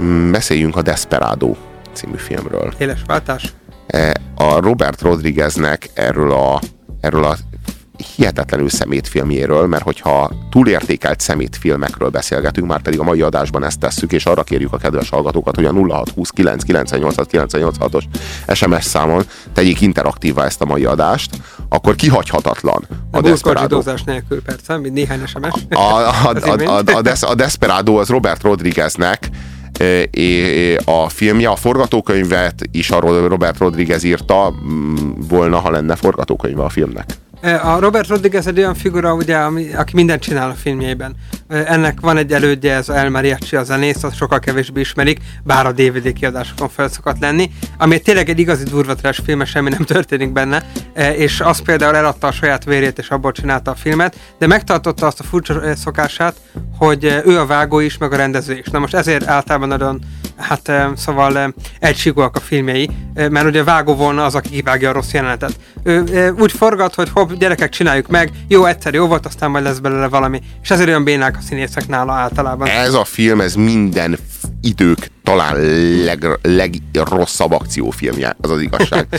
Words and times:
mm, 0.00 0.30
beszéljünk 0.30 0.76
a 0.76 0.82
Desperado 0.82 1.54
című 1.92 2.16
filmről. 2.16 2.74
Éles 2.78 3.00
váltás? 3.06 3.52
E, 3.86 4.16
a 4.34 4.60
Robert 4.60 5.00
Rodrigueznek 5.00 5.90
erről 5.94 6.32
a, 6.32 6.60
erről 7.00 7.24
a 7.24 7.36
hihetetlenül 8.16 8.68
szemétfilmjéről, 8.68 9.66
mert 9.66 9.82
hogyha 9.82 10.30
túlértékelt 10.50 11.20
szemétfilmekről 11.20 12.08
beszélgetünk, 12.08 12.66
már 12.66 12.82
pedig 12.82 13.00
a 13.00 13.02
mai 13.02 13.20
adásban 13.20 13.64
ezt 13.64 13.78
tesszük, 13.78 14.12
és 14.12 14.24
arra 14.26 14.42
kérjük 14.42 14.72
a 14.72 14.76
kedves 14.76 15.08
hallgatókat, 15.08 15.54
hogy 15.54 15.64
a 15.64 15.72
0629 15.72 16.62
98 16.62 17.94
os 17.94 18.04
SMS 18.52 18.84
számon 18.84 19.24
tegyék 19.52 19.80
interaktívvá 19.80 20.44
ezt 20.44 20.60
a 20.60 20.64
mai 20.64 20.84
adást, 20.84 21.30
akkor 21.68 21.94
kihagyhatatlan 21.94 22.86
a, 23.10 23.16
a 23.16 23.20
Desperado. 23.20 23.82
nélkül 24.04 24.42
persze, 24.42 24.76
mint 24.76 24.94
néhány 24.94 25.26
SMS. 25.26 25.66
A, 25.70 25.78
a, 25.78 26.08
a, 26.30 26.56
a, 26.64 26.82
a, 26.94 27.02
Des, 27.02 27.22
a 27.22 27.34
Desperado 27.34 27.96
az 27.96 28.08
Robert 28.08 28.42
Rodrigueznek 28.42 29.28
a 30.84 31.08
filmje, 31.08 31.48
a 31.48 31.56
forgatókönyvet 31.56 32.68
is 32.72 32.90
a 32.90 33.00
Robert 33.00 33.58
Rodriguez 33.58 34.02
írta 34.02 34.52
volna, 35.28 35.58
ha 35.58 35.70
lenne 35.70 35.96
forgatókönyve 35.96 36.62
a 36.62 36.68
filmnek. 36.68 37.04
A 37.42 37.78
Robert 37.78 38.08
Rodriguez 38.08 38.46
egy 38.46 38.58
olyan 38.58 38.74
figura, 38.74 39.14
ugye, 39.14 39.36
ami, 39.36 39.72
aki 39.74 39.94
mindent 39.94 40.22
csinál 40.22 40.50
a 40.50 40.54
filmjében. 40.54 41.16
Ennek 41.48 42.00
van 42.00 42.16
egy 42.16 42.32
elődje, 42.32 42.74
ez 42.74 42.88
a 42.88 42.96
El 42.96 43.10
Mariachi, 43.10 43.56
a 43.56 43.62
zenész, 43.62 44.02
azt 44.02 44.16
sokkal 44.16 44.38
kevésbé 44.38 44.80
ismerik, 44.80 45.18
bár 45.42 45.66
a 45.66 45.72
DVD 45.72 46.12
kiadásokon 46.12 46.68
fel 46.68 46.88
szokott 46.88 47.18
lenni, 47.18 47.50
ami 47.78 48.00
tényleg 48.00 48.28
egy 48.28 48.38
igazi 48.38 48.64
durva 48.64 48.94
trash 48.94 49.22
film, 49.24 49.44
semmi 49.44 49.68
nem 49.68 49.84
történik 49.84 50.32
benne, 50.32 50.66
és 51.16 51.40
az 51.40 51.62
például 51.62 51.96
eladta 51.96 52.26
a 52.26 52.32
saját 52.32 52.64
vérét, 52.64 52.98
és 52.98 53.08
abból 53.08 53.32
csinálta 53.32 53.70
a 53.70 53.74
filmet, 53.74 54.16
de 54.38 54.46
megtartotta 54.46 55.06
azt 55.06 55.20
a 55.20 55.24
furcsa 55.24 55.76
szokását, 55.76 56.34
hogy 56.78 57.22
ő 57.24 57.38
a 57.38 57.46
vágó 57.46 57.78
is, 57.78 57.98
meg 57.98 58.12
a 58.12 58.16
rendező 58.16 58.56
is. 58.56 58.66
Na 58.66 58.78
most 58.78 58.94
ezért 58.94 59.26
általában 59.26 59.68
nagyon, 59.68 60.00
hát 60.40 60.72
szóval 60.96 61.54
egységúak 61.78 62.36
a 62.36 62.40
filmjei, 62.40 62.90
mert 63.14 63.46
ugye 63.46 63.64
vágó 63.64 63.94
volna 63.94 64.24
az, 64.24 64.34
aki 64.34 64.48
kivágja 64.48 64.88
a 64.88 64.92
rossz 64.92 65.12
jelenetet. 65.12 65.52
Ő 65.82 66.34
úgy 66.38 66.52
forgat, 66.52 66.94
hogy 66.94 67.08
hopp, 67.12 67.32
gyerekek, 67.32 67.68
csináljuk 67.68 68.08
meg, 68.08 68.30
jó, 68.48 68.64
egyszer 68.64 68.94
jó 68.94 69.06
volt, 69.06 69.26
aztán 69.26 69.50
majd 69.50 69.64
lesz 69.64 69.78
belőle 69.78 70.08
valami. 70.08 70.40
És 70.62 70.70
ezért 70.70 70.88
olyan 70.88 71.04
bénák 71.04 71.36
a 71.36 71.40
színészek 71.48 71.88
nála 71.88 72.12
általában. 72.12 72.68
Ez 72.68 72.94
a 72.94 73.04
film, 73.04 73.40
ez 73.40 73.54
minden 73.54 74.18
idők 74.60 75.10
talán 75.22 75.56
leg, 76.04 76.26
legrosszabb 76.42 77.52
akciófilmje, 77.52 78.36
az 78.40 78.50
az 78.50 78.60
igazság. 78.60 79.06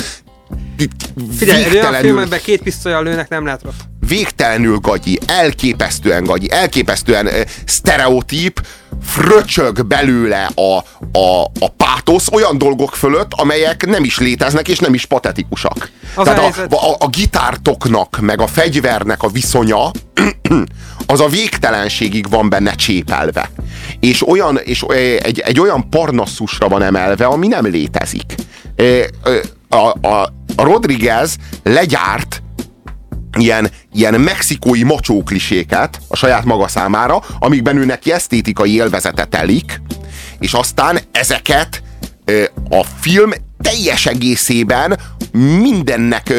Figyelj, 1.37 1.63
egy 1.63 1.75
olyan 1.75 1.93
filmben 1.93 2.39
két 2.43 2.61
pisztolyal 2.61 3.03
lőnek, 3.03 3.29
nem 3.29 3.45
lehet 3.45 3.63
rossz. 3.63 3.75
Végtelenül 4.07 4.77
gagyi, 4.77 5.19
elképesztően 5.27 6.23
gagyi, 6.23 6.51
elképesztően 6.51 7.25
uh, 7.25 7.41
sztereotíp, 7.65 8.61
fröcsög 9.03 9.85
belőle 9.85 10.49
a, 10.55 10.77
a, 11.19 11.43
a 11.59 11.67
pátosz 11.77 12.27
olyan 12.31 12.57
dolgok 12.57 12.95
fölött, 12.95 13.33
amelyek 13.33 13.85
nem 13.85 14.03
is 14.03 14.17
léteznek 14.17 14.67
és 14.67 14.79
nem 14.79 14.93
is 14.93 15.05
patetikusak. 15.05 15.91
Az 16.15 16.25
Tehát 16.25 16.57
a, 16.71 16.75
a, 16.75 16.95
a 16.99 17.07
gitártoknak, 17.07 18.17
meg 18.21 18.41
a 18.41 18.47
fegyvernek 18.47 19.23
a 19.23 19.27
viszonya 19.27 19.91
az 21.05 21.19
a 21.19 21.27
végtelenségig 21.27 22.29
van 22.29 22.49
benne 22.49 22.75
csépelve. 22.75 23.49
És, 23.99 24.27
olyan, 24.27 24.57
és 24.57 24.81
egy, 25.21 25.39
egy 25.39 25.59
olyan 25.59 25.89
parnasszusra 25.89 26.67
van 26.67 26.81
emelve, 26.81 27.25
ami 27.25 27.47
nem 27.47 27.65
létezik. 27.65 28.35
A, 29.69 30.07
a, 30.07 30.21
a 30.55 30.63
Rodriguez 30.63 31.35
legyárt 31.63 32.41
ilyen, 33.37 33.69
ilyen 33.93 34.21
mexikói 34.21 34.83
macsókliséket 34.83 36.01
a 36.07 36.15
saját 36.15 36.45
maga 36.45 36.67
számára, 36.67 37.23
amikben 37.39 37.77
ő 37.77 37.85
neki 37.85 38.11
esztétikai 38.11 38.73
élvezete 38.73 39.25
telik, 39.25 39.81
és 40.39 40.53
aztán 40.53 40.99
ezeket 41.11 41.83
a 42.69 42.85
film 42.99 43.31
teljes 43.61 44.05
egészében 44.05 44.99
mindennek 45.61 46.33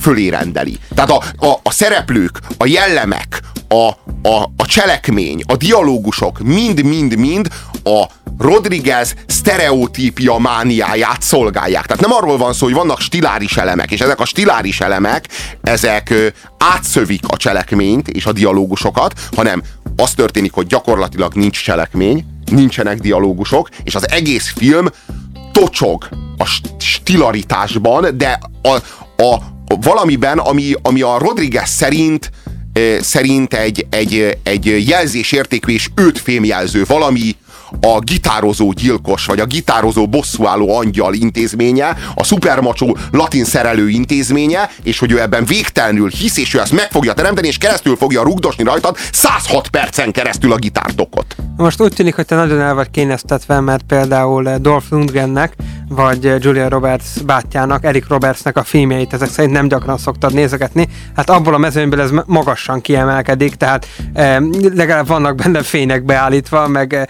fölé 0.00 0.28
rendeli. 0.28 0.78
Tehát 0.94 1.10
a, 1.10 1.46
a, 1.46 1.60
a 1.62 1.70
szereplők, 1.70 2.40
a 2.58 2.66
jellemek, 2.66 3.40
a, 3.68 3.90
a, 4.22 4.42
a 4.56 4.66
cselekmény, 4.66 5.42
a 5.46 5.56
dialógusok 5.56 6.38
mind-mind-mind 6.38 7.48
a 7.84 8.04
Rodriguez 8.38 9.14
sztereotípia 9.26 10.38
mániáját 10.38 11.22
szolgálják. 11.22 11.86
Tehát 11.86 12.02
nem 12.02 12.12
arról 12.12 12.36
van 12.36 12.52
szó, 12.52 12.66
hogy 12.66 12.74
vannak 12.74 13.00
stiláris 13.00 13.56
elemek, 13.56 13.90
és 13.90 14.00
ezek 14.00 14.20
a 14.20 14.24
stiláris 14.24 14.80
elemek, 14.80 15.28
ezek 15.62 16.10
ö, 16.10 16.26
átszövik 16.58 17.22
a 17.26 17.36
cselekményt 17.36 18.08
és 18.08 18.26
a 18.26 18.32
dialógusokat, 18.32 19.20
hanem 19.36 19.62
az 19.96 20.10
történik, 20.10 20.52
hogy 20.52 20.66
gyakorlatilag 20.66 21.34
nincs 21.34 21.62
cselekmény, 21.62 22.24
nincsenek 22.44 22.98
dialógusok, 22.98 23.68
és 23.82 23.94
az 23.94 24.10
egész 24.10 24.52
film 24.56 24.86
tocsog 25.52 26.08
a 26.38 26.44
stilaritásban, 26.78 28.16
de 28.16 28.38
a, 28.62 28.68
a, 29.22 29.34
a 29.66 29.76
valamiben, 29.80 30.38
ami, 30.38 30.74
ami 30.82 31.02
a 31.02 31.18
Rodriguez 31.18 31.70
szerint 31.70 32.30
szerint 33.00 33.54
egy, 33.54 33.86
egy, 33.90 34.38
egy 34.42 34.88
jelzésértékű 34.88 35.72
és 35.72 35.88
őt 35.94 36.18
fémjelző 36.18 36.84
valami, 36.86 37.36
a 37.80 37.98
gitározó 37.98 38.72
gyilkos, 38.72 39.26
vagy 39.26 39.40
a 39.40 39.44
gitározó 39.44 40.08
bosszúálló 40.08 40.76
angyal 40.76 41.14
intézménye, 41.14 41.96
a 42.14 42.24
szupermacsó 42.24 42.96
latin 43.10 43.44
szerelő 43.44 43.88
intézménye, 43.88 44.70
és 44.82 44.98
hogy 44.98 45.12
ő 45.12 45.20
ebben 45.20 45.44
végtelenül 45.44 46.08
hisz, 46.08 46.36
és 46.36 46.54
ő 46.54 46.60
ezt 46.60 46.72
meg 46.72 46.90
fogja 46.90 47.12
teremteni, 47.12 47.46
és 47.46 47.58
keresztül 47.58 47.96
fogja 47.96 48.22
rugdosni 48.22 48.64
rajtad 48.64 48.96
106 49.12 49.68
percen 49.68 50.12
keresztül 50.12 50.52
a 50.52 50.56
gitártokot. 50.56 51.36
Most 51.56 51.80
úgy 51.80 51.92
tűnik, 51.92 52.14
hogy 52.14 52.26
te 52.26 52.34
nagyon 52.34 52.60
el 52.60 52.74
vagy 52.74 52.90
kényeztetve, 52.90 53.60
mert 53.60 53.82
például 53.82 54.56
Dolph 54.58 54.86
Lundgrennek, 54.90 55.54
vagy 55.94 56.34
Julia 56.38 56.68
Roberts 56.68 57.22
bátyjának, 57.26 57.84
Eric 57.84 58.08
Robertsnek 58.08 58.56
a 58.56 58.62
filmjeit 58.62 59.12
ezek 59.12 59.28
szerint 59.28 59.52
nem 59.52 59.68
gyakran 59.68 59.98
szoktad 59.98 60.32
nézegetni. 60.32 60.88
Hát 61.16 61.30
abból 61.30 61.54
a 61.54 61.58
mezőnyből 61.58 62.00
ez 62.00 62.10
magasan 62.26 62.80
kiemelkedik, 62.80 63.54
tehát 63.54 63.86
e, 64.12 64.42
legalább 64.74 65.06
vannak 65.06 65.34
benne 65.34 65.62
fények 65.62 66.04
beállítva, 66.04 66.68
meg 66.68 66.92
e, 66.92 67.08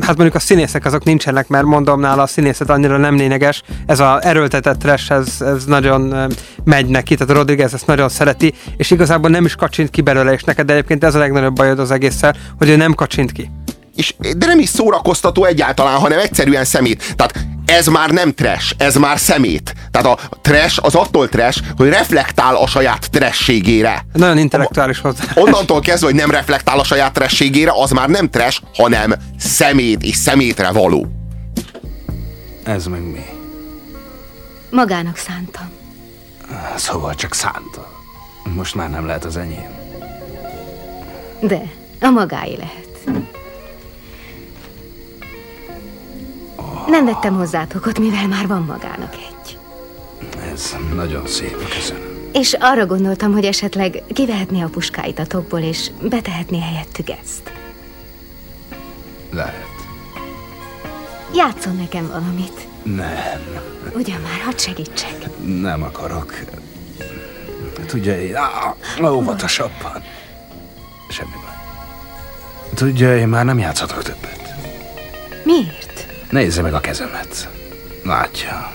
hát 0.00 0.16
mondjuk 0.16 0.34
a 0.34 0.38
színészek 0.38 0.84
azok 0.84 1.04
nincsenek, 1.04 1.48
mert 1.48 1.64
mondom 1.64 2.00
nála 2.00 2.22
a 2.22 2.26
színészet 2.26 2.70
annyira 2.70 2.96
nem 2.96 3.16
lényeges. 3.16 3.62
Ez 3.86 4.00
a 4.00 4.18
erőltetett 4.22 4.78
trash, 4.78 5.12
ez, 5.12 5.36
ez 5.40 5.64
nagyon 5.64 6.32
megy 6.64 6.86
neki, 6.86 7.14
tehát 7.14 7.34
Rodriguez 7.34 7.74
ezt 7.74 7.86
nagyon 7.86 8.08
szereti, 8.08 8.54
és 8.76 8.90
igazából 8.90 9.30
nem 9.30 9.44
is 9.44 9.54
kacsint 9.54 9.90
ki 9.90 10.00
belőle, 10.00 10.32
és 10.32 10.42
neked 10.42 10.70
egyébként 10.70 11.04
ez 11.04 11.14
a 11.14 11.18
legnagyobb 11.18 11.54
bajod 11.54 11.78
az 11.78 11.90
egésszel, 11.90 12.36
hogy 12.58 12.68
ő 12.68 12.76
nem 12.76 12.94
kacsint 12.94 13.32
ki. 13.32 13.50
És, 13.96 14.14
de 14.36 14.46
nem 14.46 14.58
is 14.58 14.68
szórakoztató 14.68 15.44
egyáltalán, 15.44 15.98
hanem 15.98 16.18
egyszerűen 16.18 16.64
szemét. 16.64 17.14
Tehát 17.16 17.34
ez 17.66 17.86
már 17.86 18.10
nem 18.10 18.32
trash, 18.32 18.74
ez 18.78 18.96
már 18.96 19.18
szemét. 19.18 19.74
Tehát 19.90 20.06
a 20.06 20.36
trash 20.40 20.78
az 20.82 20.94
attól 20.94 21.28
trash, 21.28 21.62
hogy 21.76 21.88
reflektál 21.88 22.56
a 22.56 22.66
saját 22.66 23.10
trashségére. 23.10 24.06
Nagyon 24.12 24.38
intellektuális 24.38 25.00
hozzá. 25.00 25.24
Onnantól 25.34 25.80
kezdve, 25.80 26.06
hogy 26.06 26.14
nem 26.16 26.30
reflektál 26.30 26.78
a 26.78 26.84
saját 26.84 27.12
trashségére, 27.12 27.72
az 27.74 27.90
már 27.90 28.08
nem 28.08 28.30
trash, 28.30 28.62
hanem 28.74 29.14
szemét 29.38 30.02
és 30.02 30.16
szemétre 30.16 30.70
való. 30.70 31.06
Ez 32.64 32.86
meg 32.86 33.02
mi? 33.02 33.24
Magának 34.70 35.16
szántam. 35.16 35.70
Szóval 36.76 37.14
csak 37.14 37.34
szánta. 37.34 37.92
Most 38.54 38.74
már 38.74 38.90
nem 38.90 39.06
lehet 39.06 39.24
az 39.24 39.36
enyém. 39.36 39.70
De, 41.40 41.62
a 42.00 42.10
magáé 42.10 42.56
lehet. 42.56 43.30
Nem 46.92 47.04
vettem 47.04 47.34
hozzá 47.34 47.64
tokot, 47.64 47.98
mivel 47.98 48.26
már 48.28 48.46
van 48.46 48.62
magának 48.62 49.14
egy. 49.14 49.58
Ez 50.52 50.76
nagyon 50.94 51.26
szép, 51.26 51.68
köszönöm. 51.74 52.02
És 52.32 52.56
arra 52.60 52.86
gondoltam, 52.86 53.32
hogy 53.32 53.44
esetleg 53.44 54.02
kivehetné 54.12 54.62
a 54.62 54.68
puskáit 54.68 55.18
a 55.18 55.26
tokból, 55.26 55.60
és 55.60 55.90
betehetné 56.02 56.60
helyettük 56.60 57.08
ezt. 57.22 57.52
Lehet. 59.30 59.74
Játszon 61.34 61.76
nekem 61.76 62.06
valamit. 62.06 62.68
Nem. 62.82 63.62
Ugyan 63.94 64.20
már, 64.20 64.40
hadd 64.44 64.58
segítsek. 64.58 65.44
Nem 65.44 65.82
akarok. 65.82 66.34
Tudja, 67.86 68.20
én... 68.20 68.34
Ah, 68.36 69.12
óvatosabban. 69.12 70.02
Semmi 71.08 71.30
baj. 71.30 71.56
Tudja, 72.74 73.16
én 73.16 73.28
már 73.28 73.44
nem 73.44 73.58
játszhatok 73.58 74.02
többet. 74.02 74.54
Miért? 75.44 75.81
Nézze 76.32 76.62
meg 76.62 76.74
a 76.74 76.80
kezemet. 76.80 77.48
Látja. 78.04 78.72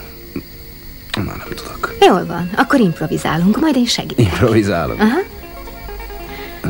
Már 1.18 1.38
nem 1.38 1.48
tudok. 1.56 1.95
Jól 2.00 2.25
van, 2.25 2.50
akkor 2.56 2.80
improvizálunk, 2.80 3.59
majd 3.59 3.75
én 3.75 3.86
segítek. 3.86 4.25
Improvizálunk? 4.25 5.00
Aha. 5.00 5.18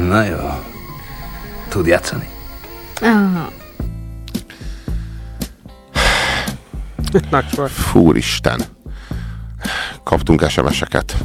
Na 0.07 0.23
jó. 0.23 0.63
Tud 1.69 1.87
játszani? 1.87 2.27
Oh. 7.57 7.67
Fúristen. 7.69 8.61
Kaptunk 10.03 10.49
SMS-eket. 10.49 11.15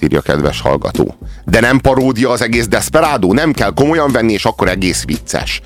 írja 0.00 0.20
kedves 0.20 0.60
hallgató. 0.60 1.14
De 1.44 1.60
nem 1.60 1.78
paródia 1.78 2.30
az 2.30 2.42
egész 2.42 2.68
Desperado? 2.68 3.32
Nem 3.32 3.52
kell 3.52 3.72
komolyan 3.74 4.12
venni, 4.12 4.32
és 4.32 4.44
akkor 4.44 4.68
egész 4.68 5.04
vicces. 5.04 5.60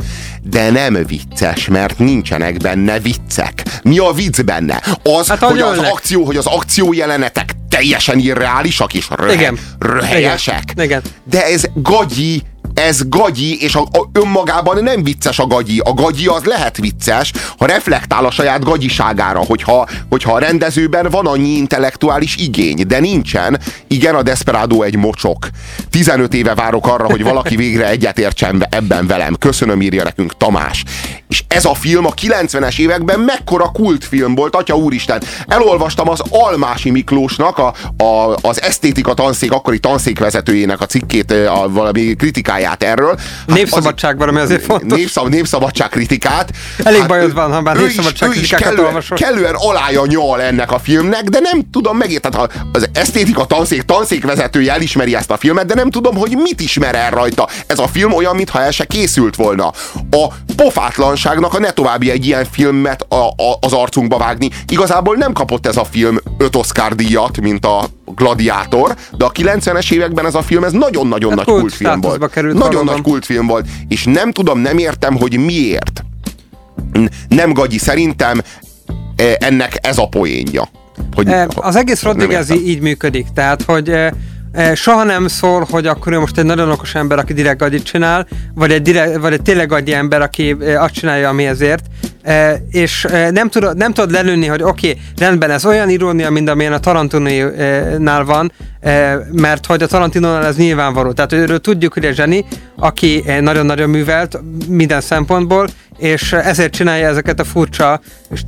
De 0.48 0.70
nem 0.70 1.06
vicces, 1.06 1.68
mert 1.68 1.98
nincsenek 1.98 2.56
benne 2.56 2.98
viccek. 2.98 3.62
Mi 3.82 3.98
a 3.98 4.12
vicc 4.12 4.42
benne? 4.42 4.82
Az, 5.02 5.28
Hát, 5.28 5.38
hogy 5.38 5.60
az 5.60 5.76
ölnek. 5.76 5.92
akció, 5.92 6.24
hogy 6.24 6.36
az 6.36 6.46
akció 6.46 6.92
jelenetek 6.92 7.50
teljesen 7.68 8.18
irreálisak 8.18 8.94
és 8.94 9.06
röhe, 9.16 9.32
Igen. 9.32 9.58
röhelyesek. 9.78 10.62
Igen. 10.72 10.84
Igen. 10.84 11.02
De 11.24 11.44
ez 11.46 11.64
gagyi, 11.74 12.42
ez 12.76 13.08
gagyi, 13.08 13.62
és 13.62 13.74
a, 13.74 13.80
a, 13.80 14.08
önmagában 14.12 14.82
nem 14.82 15.02
vicces 15.02 15.38
a 15.38 15.46
gagyi. 15.46 15.80
A 15.84 15.92
gagyi 15.92 16.26
az 16.26 16.44
lehet 16.44 16.76
vicces, 16.76 17.32
ha 17.58 17.66
reflektál 17.66 18.24
a 18.24 18.30
saját 18.30 18.64
gagyiságára, 18.64 19.38
hogyha, 19.38 19.88
hogyha 20.08 20.32
a 20.32 20.38
rendezőben 20.38 21.10
van 21.10 21.26
annyi 21.26 21.48
intellektuális 21.48 22.36
igény, 22.36 22.86
de 22.86 22.98
nincsen. 22.98 23.60
Igen, 23.86 24.14
a 24.14 24.22
Desperado 24.22 24.82
egy 24.82 24.96
mocsok. 24.96 25.48
15 25.90 26.34
éve 26.34 26.54
várok 26.54 26.86
arra, 26.86 27.06
hogy 27.10 27.22
valaki 27.22 27.56
végre 27.66 27.88
egyetértsen 27.88 28.66
ebben 28.70 29.06
velem. 29.06 29.34
Köszönöm, 29.38 29.82
írja 29.82 30.02
nekünk 30.02 30.36
Tamás. 30.36 30.84
És 31.28 31.44
ez 31.48 31.64
a 31.64 31.74
film 31.74 32.06
a 32.06 32.10
90-es 32.10 32.78
években 32.78 33.20
mekkora 33.20 33.70
kultfilm 33.72 34.34
volt, 34.34 34.56
atya 34.56 34.76
úristen. 34.76 35.22
Elolvastam 35.46 36.08
az 36.08 36.22
Almási 36.30 36.90
Miklósnak, 36.90 37.58
a, 37.58 37.74
a, 38.04 38.36
az 38.40 38.62
esztétika 38.62 39.14
tanszék, 39.14 39.52
akkori 39.52 39.78
tanszékvezetőjének 39.78 40.80
a 40.80 40.86
cikkét, 40.86 41.30
a 41.30 41.68
valami 41.68 42.14
kritikáját 42.14 42.64
erről. 42.82 43.14
Hát 43.16 43.56
Népszabadságban, 43.56 44.28
ami 44.28 44.38
azért 44.38 44.64
fontos. 44.64 44.98
Népszab, 44.98 45.28
népszabadság 45.28 45.88
kritikát. 45.88 46.50
Elég 46.84 47.06
bajod 47.06 47.34
van, 47.34 47.52
ha 47.52 47.60
már 47.60 47.76
népszabadság 47.76 48.28
kritikákat 48.28 48.66
kellően, 48.66 48.86
olvasol. 48.86 49.16
kellően 49.16 49.54
alája 49.54 50.02
nyal 50.06 50.42
ennek 50.42 50.72
a 50.72 50.78
filmnek, 50.78 51.22
de 51.22 51.38
nem 51.40 51.70
tudom 51.70 51.96
megérteni. 51.96 52.34
Tehát 52.34 52.52
az 52.72 52.88
esztétika 52.92 53.44
tanszék, 53.44 53.82
tanszékvezetője 53.82 54.72
elismeri 54.72 55.14
ezt 55.14 55.30
a 55.30 55.36
filmet, 55.36 55.66
de 55.66 55.74
nem 55.74 55.90
tudom, 55.90 56.16
hogy 56.16 56.36
mit 56.36 56.60
ismer 56.60 56.94
el 56.94 57.10
rajta. 57.10 57.48
Ez 57.66 57.78
a 57.78 57.88
film 57.88 58.12
olyan, 58.12 58.36
mintha 58.36 58.60
el 58.60 58.70
se 58.70 58.84
készült 58.84 59.36
volna. 59.36 59.72
A 60.10 60.26
pofátlanságnak 60.56 61.54
a 61.54 61.58
ne 61.58 61.70
további 61.70 62.10
egy 62.10 62.26
ilyen 62.26 62.46
filmet 62.50 63.06
a, 63.08 63.26
a, 63.26 63.58
az 63.60 63.72
arcunkba 63.72 64.18
vágni. 64.18 64.50
Igazából 64.68 65.16
nem 65.16 65.32
kapott 65.32 65.66
ez 65.66 65.76
a 65.76 65.84
film 65.84 66.18
öt 66.38 66.56
Oscar 66.56 66.94
díjat, 66.94 67.40
mint 67.40 67.66
a 67.66 67.84
Gladiátor, 68.14 68.94
de 69.16 69.24
a 69.24 69.30
90-es 69.32 69.92
években 69.92 70.26
ez 70.26 70.34
a 70.34 70.42
film 70.42 70.64
ez 70.64 70.72
nagyon-nagyon 70.72 71.28
Hát 71.28 71.36
nagy 71.38 71.46
kult 71.46 71.60
kultfilm 71.60 72.00
volt. 72.00 72.30
került 72.30 72.52
Nagyon 72.54 72.70
valóban. 72.72 72.94
nagy 72.94 73.02
kultfilm 73.02 73.46
volt, 73.46 73.66
és 73.88 74.04
nem 74.04 74.32
tudom, 74.32 74.58
nem 74.58 74.78
értem, 74.78 75.16
hogy 75.16 75.38
miért. 75.38 76.04
Nem 77.28 77.52
gagyi, 77.52 77.78
szerintem 77.78 78.40
eh, 79.16 79.34
ennek 79.38 79.78
ez 79.80 79.98
a 79.98 80.06
poénja. 80.08 80.68
Hogy, 81.14 81.28
Eh, 81.28 81.46
Az 81.56 81.76
egész 81.76 82.02
Rodriguez 82.02 82.50
így 82.50 82.80
működik, 82.80 83.26
tehát, 83.34 83.62
hogy 83.62 83.88
eh, 83.90 84.74
soha 84.74 85.02
nem 85.04 85.28
szól, 85.28 85.66
hogy 85.70 85.86
akkor 85.86 86.12
ő 86.12 86.18
most 86.18 86.38
egy 86.38 86.44
nagyon 86.44 86.70
okos 86.70 86.94
ember, 86.94 87.18
aki 87.18 87.32
direkt 87.32 87.58
gagyit 87.58 87.82
csinál, 87.82 88.26
vagy 88.54 88.70
egy, 88.72 88.82
direkt, 88.82 89.16
vagy 89.16 89.32
egy 89.32 89.42
tényleg 89.42 89.68
gagyi 89.68 89.92
ember, 89.92 90.22
aki 90.22 90.50
azt 90.78 90.92
csinálja, 90.94 91.28
ami 91.28 91.46
ezért, 91.46 91.80
eh, 91.80 91.95
és 92.70 93.06
nem, 93.30 93.48
tudod, 93.48 93.76
nem 93.76 93.92
tudod 93.92 94.10
lelőni, 94.10 94.46
hogy 94.46 94.62
oké, 94.62 94.88
okay, 94.88 95.02
rendben, 95.16 95.50
ez 95.50 95.64
olyan 95.64 95.88
irónia, 95.88 96.30
mint 96.30 96.48
amilyen 96.48 96.72
a 96.72 96.78
Tarantino-nál 96.78 98.24
van, 98.24 98.52
eh, 98.52 98.66
mert 99.32 99.66
hogy 99.66 99.82
a 99.82 99.86
Tarantinónál 99.86 100.46
ez 100.46 100.56
nyilvánvaló. 100.56 101.12
Tehát 101.12 101.32
őről 101.32 101.60
tudjuk, 101.60 101.92
hogy 101.92 102.04
egy 102.04 102.14
zseni, 102.14 102.44
aki 102.76 103.22
eh, 103.26 103.40
nagyon-nagyon 103.40 103.90
művelt 103.90 104.40
minden 104.68 105.00
szempontból, 105.00 105.68
és 105.98 106.32
ezért 106.32 106.72
csinálja 106.72 107.08
ezeket 107.08 107.40
a 107.40 107.44
furcsa 107.44 108.00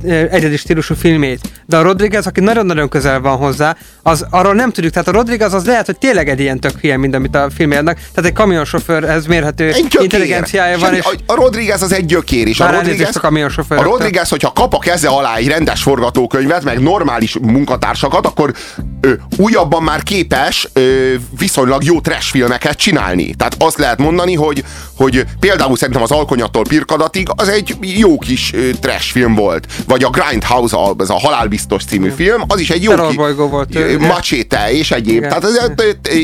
eh, 0.05 0.27
egyedi 0.31 0.57
stílusú 0.57 0.95
filmét. 0.95 1.39
De 1.65 1.77
a 1.77 1.81
Rodriguez, 1.81 2.27
aki 2.27 2.39
nagyon-nagyon 2.39 2.89
közel 2.89 3.21
van 3.21 3.37
hozzá, 3.37 3.75
az 4.03 4.25
arról 4.29 4.53
nem 4.53 4.71
tudjuk. 4.71 4.93
Tehát 4.93 5.07
a 5.07 5.11
Rodriguez 5.11 5.53
az 5.53 5.65
lehet, 5.65 5.85
hogy 5.85 5.97
tényleg 5.97 6.29
egy 6.29 6.39
ilyen 6.39 6.59
tök 6.59 6.79
hülye, 6.81 6.97
mint 6.97 7.15
amit 7.15 7.35
a 7.35 7.49
filmjének. 7.55 7.95
Tehát 7.95 8.29
egy 8.29 8.33
kamionsofőrhez 8.33 9.25
mérhető 9.25 9.71
intelligenciája 9.99 10.77
van, 10.77 10.93
és 10.93 11.05
a, 11.05 11.33
a 11.33 11.35
Rodriguez 11.35 11.81
az 11.81 11.93
egy 11.93 12.05
gyökér, 12.05 12.47
és 12.47 12.59
a 12.59 12.71
Rodriguez, 12.71 13.15
a 13.15 13.19
kamionsofőröktől. 13.19 13.93
a 13.93 13.97
Rodriguez, 13.97 14.29
hogyha 14.29 14.51
kap 14.51 14.73
a 14.73 14.79
keze 14.79 15.07
alá 15.07 15.35
egy 15.35 15.47
rendes 15.47 15.81
forgatókönyvet, 15.81 16.63
meg 16.63 16.79
normális 16.79 17.37
munkatársakat, 17.41 18.25
akkor 18.25 18.53
ö, 19.01 19.13
újabban 19.37 19.83
már 19.83 20.03
képes 20.29 20.67
ö, 20.73 21.13
viszonylag 21.39 21.83
jó 21.83 22.01
trash 22.01 22.31
filmeket 22.31 22.77
csinálni. 22.77 23.33
Tehát 23.33 23.55
azt 23.59 23.77
lehet 23.77 23.97
mondani, 23.97 24.35
hogy, 24.35 24.63
hogy 24.95 25.25
például 25.39 25.77
szerintem 25.77 26.03
az 26.03 26.11
Alkonyattól 26.11 26.63
Pirkadatig 26.63 27.27
az 27.35 27.47
egy 27.47 27.75
jó 27.81 28.17
kis 28.17 28.53
ö, 28.53 28.69
trash 28.81 29.11
film 29.11 29.35
volt. 29.35 29.67
Vagy 29.87 30.03
a 30.03 30.09
Grindhouse, 30.09 30.75
a- 30.77 30.95
ez 30.99 31.09
a 31.09 31.19
Halálbiztos 31.19 31.83
című 31.83 32.09
film, 32.09 32.41
az 32.47 32.59
is 32.59 32.69
egy 32.69 32.83
jó 32.83 32.89
Terrorbolygó 32.91 33.47
volt, 33.47 33.69
ugye? 33.69 33.97
Macséte 33.97 34.71
és 34.71 34.91
egyéb. 34.91 35.15
Igen. 35.17 35.29
Tehát 35.29 35.43
ez, 35.43 35.69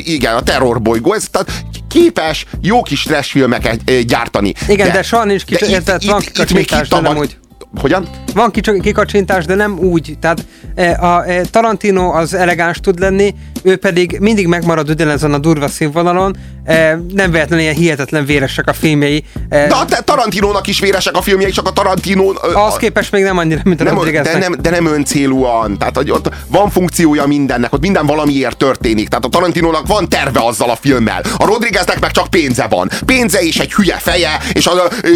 igen, 0.05 0.35
a 0.35 0.41
terrorbolygó, 0.41 1.13
ez 1.13 1.27
tehát 1.31 1.51
képes 1.87 2.45
jó 2.61 2.81
kis 2.81 3.03
trash 3.03 3.29
filmeket 3.31 4.05
gyártani. 4.05 4.53
Igen, 4.67 4.91
de 4.91 5.03
soha 5.03 5.23
nincs 5.23 5.43
kicsi- 5.43 5.65
érted, 5.69 6.05
van 6.05 6.19
kikacsintás, 6.19 6.87
de 6.87 6.99
nem 6.99 7.17
úgy. 7.17 7.37
Hogyan? 7.81 8.07
Van 8.33 8.51
kicsi- 8.51 8.79
kikacsintás, 8.81 9.45
de 9.45 9.55
nem 9.55 9.79
úgy. 9.79 10.17
Tehát 10.21 10.39
eh, 10.39 10.64
a 10.83 11.23
eh, 11.25 11.41
Tarantino 11.51 12.11
az 12.11 12.33
elegáns 12.33 12.79
tud 12.79 12.99
lenni, 12.99 13.33
ő 13.63 13.75
pedig 13.75 14.17
mindig 14.19 14.47
megmarad 14.47 14.89
ugyanezen 14.89 15.33
a 15.33 15.37
durva 15.37 15.67
színvonalon, 15.67 16.35
eh, 16.63 16.97
nem 17.13 17.31
véletlenül 17.31 17.63
ilyen 17.63 17.75
hihetetlen 17.75 18.25
véresek 18.25 18.67
a 18.67 18.73
filmjei. 18.73 19.23
De 19.49 19.75
a 19.75 19.85
Tarantinónak 20.03 20.67
is 20.67 20.79
véresek 20.79 21.15
a 21.15 21.21
filmjei, 21.21 21.51
csak 21.51 21.67
a 21.67 21.71
Tarantino... 21.71 22.29
Az 22.29 22.73
a- 22.73 22.77
képest 22.77 23.11
még 23.11 23.23
nem 23.23 23.37
annyira, 23.37 23.61
mint 23.63 23.81
a 23.81 23.83
nem, 23.83 23.99
de, 24.23 24.37
nem, 24.37 24.55
de 24.61 24.69
nem 24.69 24.85
öncélúan. 24.85 25.77
Tehát 25.77 25.95
hogy 25.95 26.11
ott 26.11 26.29
van 26.47 26.69
funkciója 26.69 27.25
mindennek, 27.25 27.73
ott 27.73 27.81
minden 27.81 28.05
valamiért 28.05 28.57
történik. 28.57 29.07
Tehát 29.07 29.25
a 29.25 29.29
Tarantinónak 29.29 29.87
van 29.87 30.09
terve 30.09 30.39
azzal 30.43 30.69
a 30.69 30.75
filmmel. 30.75 31.21
A 31.37 31.45
Rodrigueznek 31.45 31.99
meg 31.99 32.11
csak 32.11 32.27
pénze 32.27 32.67
van. 32.69 32.89
Pénze 33.05 33.39
és 33.39 33.59
egy 33.59 33.73
hülye 33.73 33.97
feje, 33.97 34.39
és, 34.53 34.67
a, 34.67 34.71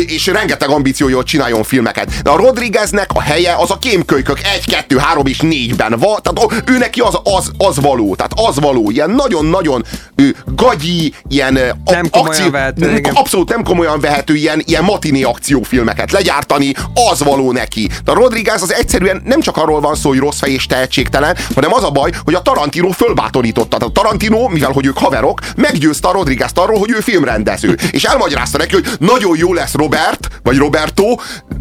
és 0.07 0.27
rengeteg 0.27 0.69
ambíciója, 0.69 1.15
hogy 1.15 1.25
csináljon 1.25 1.63
filmeket. 1.63 2.21
De 2.21 2.29
a 2.29 2.35
Rodrigueznek 2.35 3.09
a 3.13 3.21
helye 3.21 3.55
az 3.57 3.71
a 3.71 3.77
kémkölykök 3.77 4.39
1, 4.55 4.65
2, 4.65 4.97
3 4.97 5.25
és 5.25 5.41
4-ben 5.49 5.95
van. 5.99 6.19
Tehát 6.21 6.63
ő 6.65 6.77
neki 6.77 6.99
az, 6.99 7.19
az, 7.23 7.51
az 7.57 7.79
való. 7.79 8.15
Tehát 8.15 8.31
az 8.35 8.59
való. 8.59 8.89
Ilyen 8.89 9.09
nagyon-nagyon 9.09 9.83
gagyi, 10.55 11.13
ilyen 11.27 11.59
Nem 11.85 12.09
komolyan 12.09 12.51
vehető, 12.51 12.95
igen. 12.95 13.13
abszolút 13.13 13.49
nem 13.49 13.63
komolyan 13.63 13.99
vehető 13.99 14.35
ilyen, 14.35 14.61
ilyen 14.65 14.83
matiné 14.83 15.21
akciófilmeket 15.21 16.11
legyártani, 16.11 16.73
az 17.11 17.23
való 17.23 17.51
neki. 17.51 17.89
De 18.03 18.11
a 18.11 18.13
Rodriguez 18.13 18.61
az 18.61 18.73
egyszerűen 18.73 19.21
nem 19.25 19.41
csak 19.41 19.57
arról 19.57 19.79
van 19.79 19.95
szó, 19.95 20.09
hogy 20.09 20.19
rossz 20.19 20.39
fej 20.39 20.51
és 20.51 20.65
tehetségtelen, 20.65 21.37
hanem 21.55 21.73
az 21.73 21.83
a 21.83 21.89
baj, 21.89 22.11
hogy 22.23 22.33
a 22.33 22.41
Tarantino 22.41 22.89
fölbátorította. 22.89 23.77
Tehát 23.77 23.95
a 23.95 24.01
Tarantino, 24.01 24.47
mivel 24.47 24.71
hogy 24.71 24.85
ők 24.85 24.97
haverok, 24.97 25.39
meggyőzte 25.55 26.07
a 26.07 26.11
Rodriguez 26.11 26.51
arról, 26.53 26.79
hogy 26.79 26.91
ő 26.91 26.99
filmrendező. 26.99 27.77
És 27.91 28.03
elmagyarázta 28.03 28.57
neki, 28.57 28.73
hogy 28.73 28.87
nagyon 28.99 29.37
jó 29.37 29.53
lesz 29.53 29.73
Robert, 29.73 30.27
vagy 30.49 30.57
Roberto, 30.57 31.15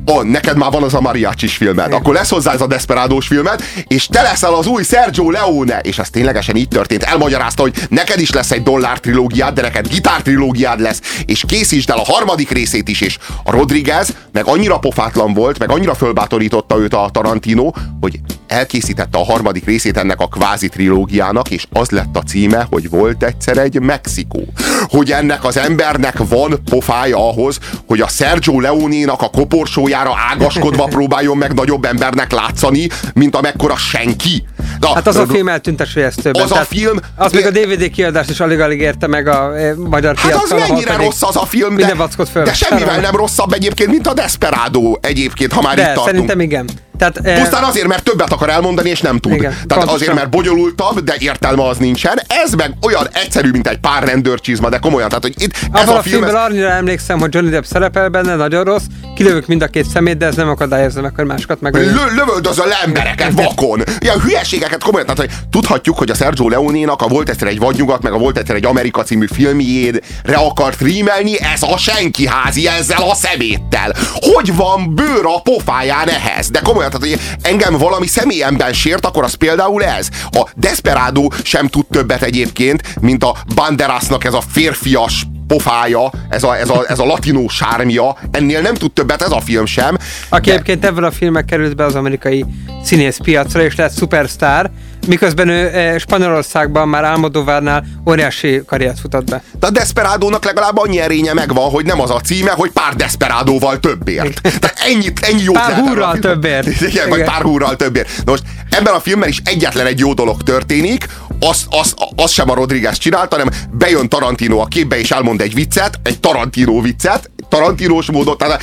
a, 0.05 0.23
neked 0.23 0.57
már 0.57 0.71
van 0.71 0.83
az 0.83 0.95
a 0.95 1.01
mariachis 1.01 1.57
filmed, 1.57 1.93
akkor 1.93 2.15
lesz 2.15 2.31
hozzá 2.31 2.53
ez 2.53 2.61
a 2.61 2.67
Desperadós 2.67 3.27
filmed, 3.27 3.63
és 3.89 4.07
te 4.07 4.23
leszel 4.23 4.55
az 4.55 4.67
új 4.67 4.83
Sergio 4.83 5.31
Leone, 5.31 5.79
és 5.79 5.99
ez 5.99 6.11
ténylegesen 6.11 6.57
így 6.57 6.69
történt. 6.69 7.03
Elmagyarázta, 7.03 7.63
hogy 7.63 7.75
neked 7.89 8.21
is 8.21 8.31
lesz 8.31 8.51
egy 8.51 8.63
dollár 8.63 8.99
trilógiád, 8.99 9.55
de 9.55 9.63
neked 9.63 9.89
gitár 9.89 10.23
trilógiád 10.23 10.81
lesz, 10.81 11.01
és 11.27 11.45
készítsd 11.47 11.91
el 11.91 11.99
a 11.99 12.13
harmadik 12.13 12.51
részét 12.51 12.89
is, 12.89 13.01
és 13.01 13.19
a 13.45 13.51
Rodriguez 13.51 14.15
meg 14.33 14.47
annyira 14.47 14.79
pofátlan 14.79 15.35
volt, 15.35 15.59
meg 15.59 15.71
annyira 15.71 15.95
fölbátorította 15.95 16.79
őt 16.79 16.95
a 16.95 17.09
Tarantino, 17.13 17.71
hogy 18.01 18.21
elkészítette 18.47 19.19
a 19.19 19.25
harmadik 19.25 19.65
részét 19.65 19.97
ennek 19.97 20.21
a 20.21 20.29
kvázi 20.29 20.69
trilógiának, 20.69 21.51
és 21.51 21.67
az 21.73 21.91
lett 21.91 22.17
a 22.17 22.23
címe, 22.23 22.67
hogy 22.71 22.91
volt 22.91 23.23
egyszer 23.23 23.59
egy 23.59 23.81
Mexikó. 23.81 24.45
Hogy 24.83 25.11
ennek 25.13 25.45
az 25.45 25.57
embernek 25.57 26.17
van 26.29 26.63
pofája 26.65 27.29
ahhoz, 27.29 27.59
hogy 27.87 28.01
a 28.01 28.09
Sergio 28.09 28.61
Leone-nak 28.79 29.23
a 29.23 29.29
koporsójára 29.29 30.13
ágaskodva 30.33 30.85
próbáljon 30.97 31.37
meg 31.37 31.55
nagyobb 31.55 31.85
embernek 31.85 32.33
látszani, 32.33 32.89
mint 33.15 33.37
amekkora 33.37 33.77
senki. 33.77 34.45
Na, 34.81 34.95
Hát 34.95 35.07
az 35.07 35.17
a 35.17 35.27
film 35.27 35.49
eltünteső 35.49 36.05
ezt 36.05 36.23
többen. 36.23 36.43
Az 36.43 36.53
a 36.53 36.55
film- 36.69 37.01
Az 37.17 37.33
még 37.33 37.47
a 37.47 37.51
DVD 37.51 37.91
kiadást 37.91 38.31
is 38.31 38.41
alig-alig 38.41 38.81
érte 38.81 39.07
meg 39.07 39.29
a 39.29 39.53
magyar 39.77 40.17
Hát 40.17 40.35
az 40.35 40.49
piacon. 40.49 40.69
mennyire 40.69 40.97
rossz 40.97 41.23
az 41.23 41.37
a 41.37 41.45
film, 41.47 41.77
de, 41.77 41.95
de 42.33 42.53
semmivel 42.53 43.01
nem 43.01 43.17
rosszabb 43.17 43.53
egyébként, 43.53 43.91
mint 43.91 44.07
a 44.07 44.13
Desperado 44.13 44.95
egyébként, 45.01 45.53
ha 45.53 45.61
már 45.63 45.73
itt 45.73 45.79
De 45.79 45.87
tartunk. 45.87 46.07
szerintem 46.07 46.41
igen. 46.41 46.69
Tehát, 46.99 47.19
eh, 47.23 47.41
Pusztán 47.41 47.65
azért, 47.65 47.87
mert 47.87 48.03
többet 48.03 48.33
akar 48.33 48.51
elmondani, 48.51 48.89
és 48.89 49.01
nem 49.01 49.19
tud. 49.19 49.33
Igen, 49.33 49.51
Tehát 49.51 49.67
pontosan. 49.67 49.95
azért, 49.95 50.15
mert 50.15 50.31
bonyolultabb, 50.31 51.01
de 51.01 51.15
értelme 51.19 51.67
az 51.67 51.77
nincsen. 51.77 52.21
Ez 52.45 52.53
meg 52.53 52.73
olyan 52.81 53.09
egyszerű, 53.13 53.51
mint 53.51 53.69
egy 53.69 53.79
pár 53.79 54.05
rendőrcsizma, 54.05 54.69
de 54.69 54.79
komolyan. 54.79 55.09
Tehát, 55.09 55.23
hogy 55.23 55.35
itt 55.37 55.53
ez 55.73 55.83
Abban 55.83 55.95
a 55.95 55.99
a 55.99 56.03
film... 56.03 56.23
filmben 56.23 56.43
Ez, 56.43 56.51
annyira 56.51 56.71
emlékszem, 56.71 57.19
hogy 57.19 57.35
Johnny 57.35 57.51
Depp 57.51 57.65
szerepel 57.65 58.09
benne, 58.09 58.35
nagyon 58.37 58.65
rossz, 58.65 58.85
kilövök 59.17 59.47
mind 59.47 59.63
a 59.63 59.67
két 59.67 59.87
szemét, 59.89 60.17
de 60.17 60.27
ez 60.27 60.35
nem 60.35 60.49
akadályozza 60.49 61.01
meg, 61.01 61.13
hogy 61.17 61.25
másokat 61.25 61.61
meg. 61.61 61.75
lö, 61.75 62.15
lövöldözöl 62.15 62.73
embereket 62.85 63.33
vakon. 63.33 63.83
Ilyen 63.99 64.21
hülyeségeket 64.21 64.83
komolyan. 64.83 65.07
Tehát, 65.07 65.21
hogy 65.21 65.31
tudhatjuk, 65.51 65.99
hogy 65.99 66.11
a 66.11 66.15
Sergio 66.15 66.49
Leone-nak 66.49 67.03
a 67.03 67.07
Volt 67.07 67.29
egyszer 67.29 67.49
egy 67.49 67.59
vadnyugat, 67.59 68.03
meg 68.03 68.13
a 68.13 68.19
Volt 68.19 68.39
egyszer 68.39 68.57
egy 68.57 68.65
Amerika 68.65 69.03
című 69.03 69.27
filmjére 69.33 69.99
akart 70.35 70.81
rímelni, 70.81 71.41
ez 71.41 71.63
a 71.63 71.77
senki 71.77 72.27
házi 72.27 72.69
ezzel 72.69 73.03
a 73.03 73.15
szeméttel. 73.15 73.95
Hogy 74.15 74.57
van 74.57 74.95
bőr 74.95 75.25
a 75.25 75.41
pofáján 75.41 76.09
ehhez? 76.09 76.51
De 76.51 76.61
komolyan, 76.61 76.88
tehát, 76.89 77.07
hogy 77.07 77.37
engem 77.43 77.77
valami 77.77 78.07
személyemben 78.07 78.73
sért, 78.73 79.07
akkor 79.07 79.25
az 79.25 79.35
például 79.35 79.85
ez. 79.85 80.09
A 80.31 80.49
Desperado 80.55 81.29
sem 81.43 81.67
tud 81.67 81.87
többet 81.91 82.23
egyébként, 82.23 82.83
mint 83.01 83.25
a 83.25 83.37
Banderasnak 83.55 84.25
ez 84.25 84.35
a 84.35 84.43
férfias 84.49 85.27
pofája, 85.47 86.11
ez 86.29 86.43
a, 86.43 86.59
ez 86.59 86.71
a, 86.71 86.85
ez 86.89 86.99
a 86.99 87.05
latinó 87.05 87.49
sármia, 87.49 88.17
ennél 88.31 88.61
nem 88.61 88.75
tud 88.75 88.93
többet 88.93 89.23
ez 89.23 89.31
a 89.31 89.41
film 89.41 89.67
sem. 89.67 89.97
Aki 90.29 90.49
de... 90.49 90.53
egyébként 90.55 90.85
ebből 90.85 91.05
a 91.05 91.11
filmek 91.11 91.45
került 91.45 91.77
be 91.77 91.85
az 91.85 91.95
amerikai 91.95 92.45
színészpiacra, 92.83 93.63
és 93.63 93.77
lett 93.77 93.93
szupersztár, 93.93 94.71
miközben 95.07 95.49
ő 95.49 95.67
e, 95.67 95.99
Spanyolországban 95.99 96.89
már 96.89 97.05
Álmodóvárnál 97.05 97.85
óriási 98.09 98.63
karriert 98.67 99.01
futott 99.01 99.31
be. 99.31 99.43
De 99.61 99.67
a 99.67 99.71
Desperádónak 99.71 100.45
legalább 100.45 100.79
annyi 100.79 101.01
erénye 101.01 101.33
megvan, 101.33 101.71
hogy 101.71 101.85
nem 101.85 102.01
az 102.01 102.11
a 102.11 102.21
címe, 102.21 102.51
hogy 102.51 102.71
pár 102.71 102.95
Desperádóval 102.95 103.81
többért. 103.81 104.41
Tehát 104.43 104.79
ennyit, 104.87 105.21
ennyi 105.21 105.43
jót 105.43 105.57
Pár 105.57 105.75
húrral 105.75 106.19
többért. 106.19 106.67
Igen, 106.67 106.89
Igen, 106.91 107.09
vagy 107.09 107.23
pár 107.23 107.43
húrral 107.43 107.77
többért. 107.77 108.09
Na 108.25 108.31
most 108.31 108.43
ebben 108.71 108.95
a 108.95 109.01
filmben 109.01 109.29
is 109.29 109.41
egyetlen 109.45 109.87
egy 109.87 109.99
jó 109.99 110.15
dolog 110.15 110.43
történik, 110.43 111.07
azt, 111.41 111.67
az, 111.69 111.95
az 112.17 112.31
sem 112.31 112.51
a 112.51 112.55
Rodriguez 112.55 112.99
csinálta, 112.99 113.37
hanem 113.37 113.53
bejön 113.71 114.09
Tarantino 114.09 114.59
a 114.59 114.67
képbe 114.67 114.99
és 114.99 115.11
elmond 115.11 115.41
egy 115.41 115.55
viccet, 115.55 116.01
egy 116.03 116.21
Tarantino 116.21 116.81
viccet, 116.81 117.31
Tarantinós 117.49 118.11
módon, 118.11 118.37
tehát 118.37 118.63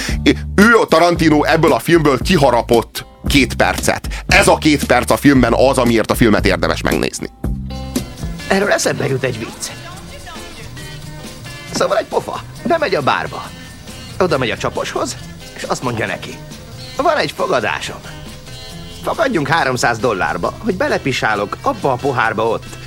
ő 0.56 0.75
a 0.82 0.86
Tarantino 0.86 1.44
ebből 1.44 1.74
a 1.74 1.80
filmből 1.80 2.20
kiharapott 2.20 3.06
két 3.27 3.53
percet. 3.53 4.24
Ez 4.27 4.48
a 4.48 4.58
két 4.58 4.84
perc 4.84 5.12
a 5.12 5.17
filmben 5.17 5.53
az, 5.53 5.77
amiért 5.77 6.12
a 6.12 6.15
filmet 6.15 6.46
érdemes 6.46 6.82
megnézni. 6.82 7.29
Erről 8.48 8.72
eszembe 8.72 9.08
jut 9.08 9.24
egy 9.24 9.38
vicc. 9.38 9.70
Szóval 11.74 11.98
egy 11.98 12.05
pofa 12.05 12.44
bemegy 12.67 12.96
a 12.96 13.01
bárba. 13.01 13.44
Oda 14.20 14.38
megy 14.38 14.50
a 14.50 14.58
csaposhoz, 14.58 15.17
és 15.55 15.63
azt 15.63 15.84
mondja 15.84 16.05
neki. 16.05 16.38
Van 16.98 17.17
egy 17.17 17.32
fogadásom. 17.32 18.00
Fogadjunk 19.03 19.48
300 19.48 19.98
dollárba, 19.98 20.53
hogy 20.58 20.75
belepisálok 20.75 21.58
abba 21.62 21.91
a 21.91 21.96
pohárba 21.96 22.48
ott. 22.48 22.77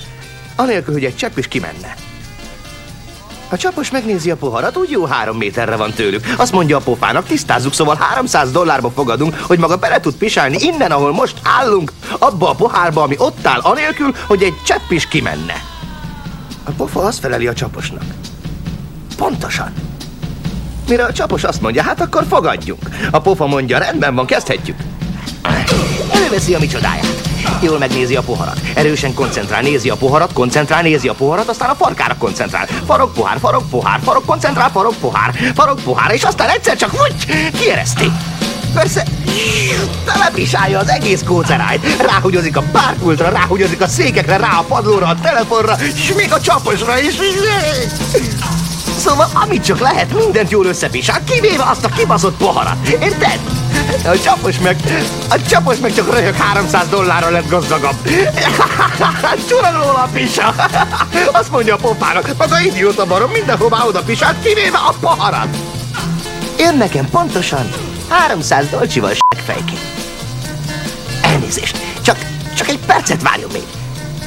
Anélkül, 0.57 0.93
hogy 0.95 1.05
egy 1.05 1.17
csepp 1.17 1.39
is 1.39 1.49
kimenne. 1.49 1.95
A 3.51 3.57
csapos 3.57 3.91
megnézi 3.91 4.31
a 4.31 4.37
poharat, 4.37 4.77
úgy 4.77 4.91
jó 4.91 5.05
három 5.05 5.37
méterre 5.37 5.77
van 5.77 5.93
tőlük. 5.93 6.35
Azt 6.37 6.53
mondja 6.53 6.77
a 6.77 6.81
pofának, 6.81 7.27
tisztázzuk, 7.27 7.75
szóval 7.75 7.97
300 7.97 8.51
dollárba 8.51 8.91
fogadunk, 8.91 9.41
hogy 9.41 9.59
maga 9.59 9.77
bele 9.77 10.01
tud 10.01 10.15
pisálni 10.15 10.59
innen, 10.61 10.91
ahol 10.91 11.13
most 11.13 11.41
állunk, 11.43 11.93
abba 12.19 12.51
a 12.51 12.55
pohárba, 12.55 13.03
ami 13.03 13.15
ott 13.19 13.47
áll, 13.47 13.61
anélkül, 13.61 14.15
hogy 14.27 14.43
egy 14.43 14.55
csepp 14.65 14.91
is 14.91 15.09
kimenne. 15.09 15.63
A 16.65 16.71
pofa 16.71 17.01
azt 17.01 17.19
feleli 17.19 17.47
a 17.47 17.53
csaposnak. 17.53 18.05
Pontosan. 19.17 19.73
Mire 20.89 21.05
a 21.05 21.13
csapos 21.13 21.45
azt 21.45 21.61
mondja, 21.61 21.83
hát 21.83 22.01
akkor 22.01 22.25
fogadjunk. 22.29 22.83
A 23.11 23.21
pofa 23.21 23.47
mondja, 23.47 23.79
rendben 23.79 24.15
van, 24.15 24.27
kezdhetjük. 24.27 24.77
Előveszi 26.13 26.55
a 26.55 26.59
micsodáját. 26.59 27.28
Jól 27.61 27.79
megnézi 27.79 28.17
a 28.17 28.23
poharat. 28.23 28.61
Erősen 28.75 29.15
koncentrál, 29.15 29.63
nézi 29.63 29.91
a 29.91 29.97
poharat, 29.97 30.33
koncentrál, 30.33 30.83
nézi 30.83 31.09
a 31.09 31.15
poharat, 31.15 31.49
aztán 31.49 31.71
a 31.71 31.75
farkára 31.75 32.17
koncentrál. 32.19 32.67
Farok, 32.87 33.13
pohár, 33.13 33.39
farok, 33.41 33.69
pohár, 33.71 34.01
farok, 34.05 34.25
koncentrál, 34.25 34.71
farok, 34.71 34.95
pohár, 35.01 35.35
farok, 35.55 35.81
pohár, 35.81 36.13
és 36.13 36.23
aztán 36.23 36.49
egyszer 36.49 36.77
csak 36.77 36.93
úgy 36.93 37.51
kiereszti. 37.51 38.13
Persze, 38.75 39.05
telepisálja 40.05 40.79
az 40.79 40.89
egész 40.89 41.23
kócerájt. 41.23 42.03
Ráhugyozik 42.03 42.57
a 42.57 42.63
párpultra, 42.73 43.29
ráhugyozik 43.29 43.81
a 43.81 43.89
székekre, 43.89 44.37
rá 44.37 44.59
a 44.59 44.65
padlóra, 44.69 45.07
a 45.07 45.17
telefonra, 45.23 45.77
és 45.81 46.13
még 46.17 46.33
a 46.33 46.41
csaposra 46.41 47.01
is. 47.01 47.15
Szóval 48.99 49.29
amit 49.35 49.65
csak 49.65 49.79
lehet, 49.79 50.15
mindent 50.15 50.51
jól 50.51 50.67
összepisál, 50.67 51.25
kivéve 51.25 51.65
azt 51.71 51.85
a 51.85 51.89
kibaszott 51.89 52.37
poharat. 52.37 52.89
Érted? 52.89 53.41
A 54.05 54.19
csapos 54.19 54.59
meg, 54.59 54.77
a 55.31 55.43
csapos 55.43 55.77
meg 55.79 55.95
csak 55.95 56.15
röhög 56.15 56.35
300 56.35 56.89
dollárra 56.89 57.31
lett 57.31 57.49
gazdagabb. 57.49 57.97
Csulag 59.49 59.75
róla 59.75 60.03
a 60.03 60.09
pisa. 60.13 60.55
Azt 61.39 61.51
mondja 61.51 61.75
a 61.75 61.79
pofának, 61.79 62.37
maga 62.39 62.61
idióta 62.61 63.07
barom, 63.07 63.31
mindenhová 63.31 63.85
oda 63.87 64.03
pisál, 64.03 64.37
kivéve 64.43 64.79
a 64.79 64.95
poharat. 65.01 65.57
Én 66.59 66.77
nekem 66.77 67.09
pontosan 67.11 67.71
300 68.09 68.69
dolcsival 68.71 69.13
fejként. 69.45 69.81
Elnézést, 71.23 71.77
csak, 72.03 72.17
csak 72.57 72.69
egy 72.69 72.79
percet 72.87 73.23
várjon 73.23 73.51
még. 73.53 73.67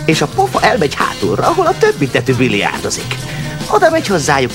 És 0.06 0.22
a 0.22 0.28
pofa 0.28 0.62
elmegy 0.62 0.96
hátulra, 0.96 1.48
ahol 1.48 1.66
a 1.66 1.78
többi 1.78 2.08
tetű 2.08 2.36
biliárdozik. 2.36 3.16
Oda 3.72 3.90
megy 3.90 4.08
hozzájuk. 4.08 4.52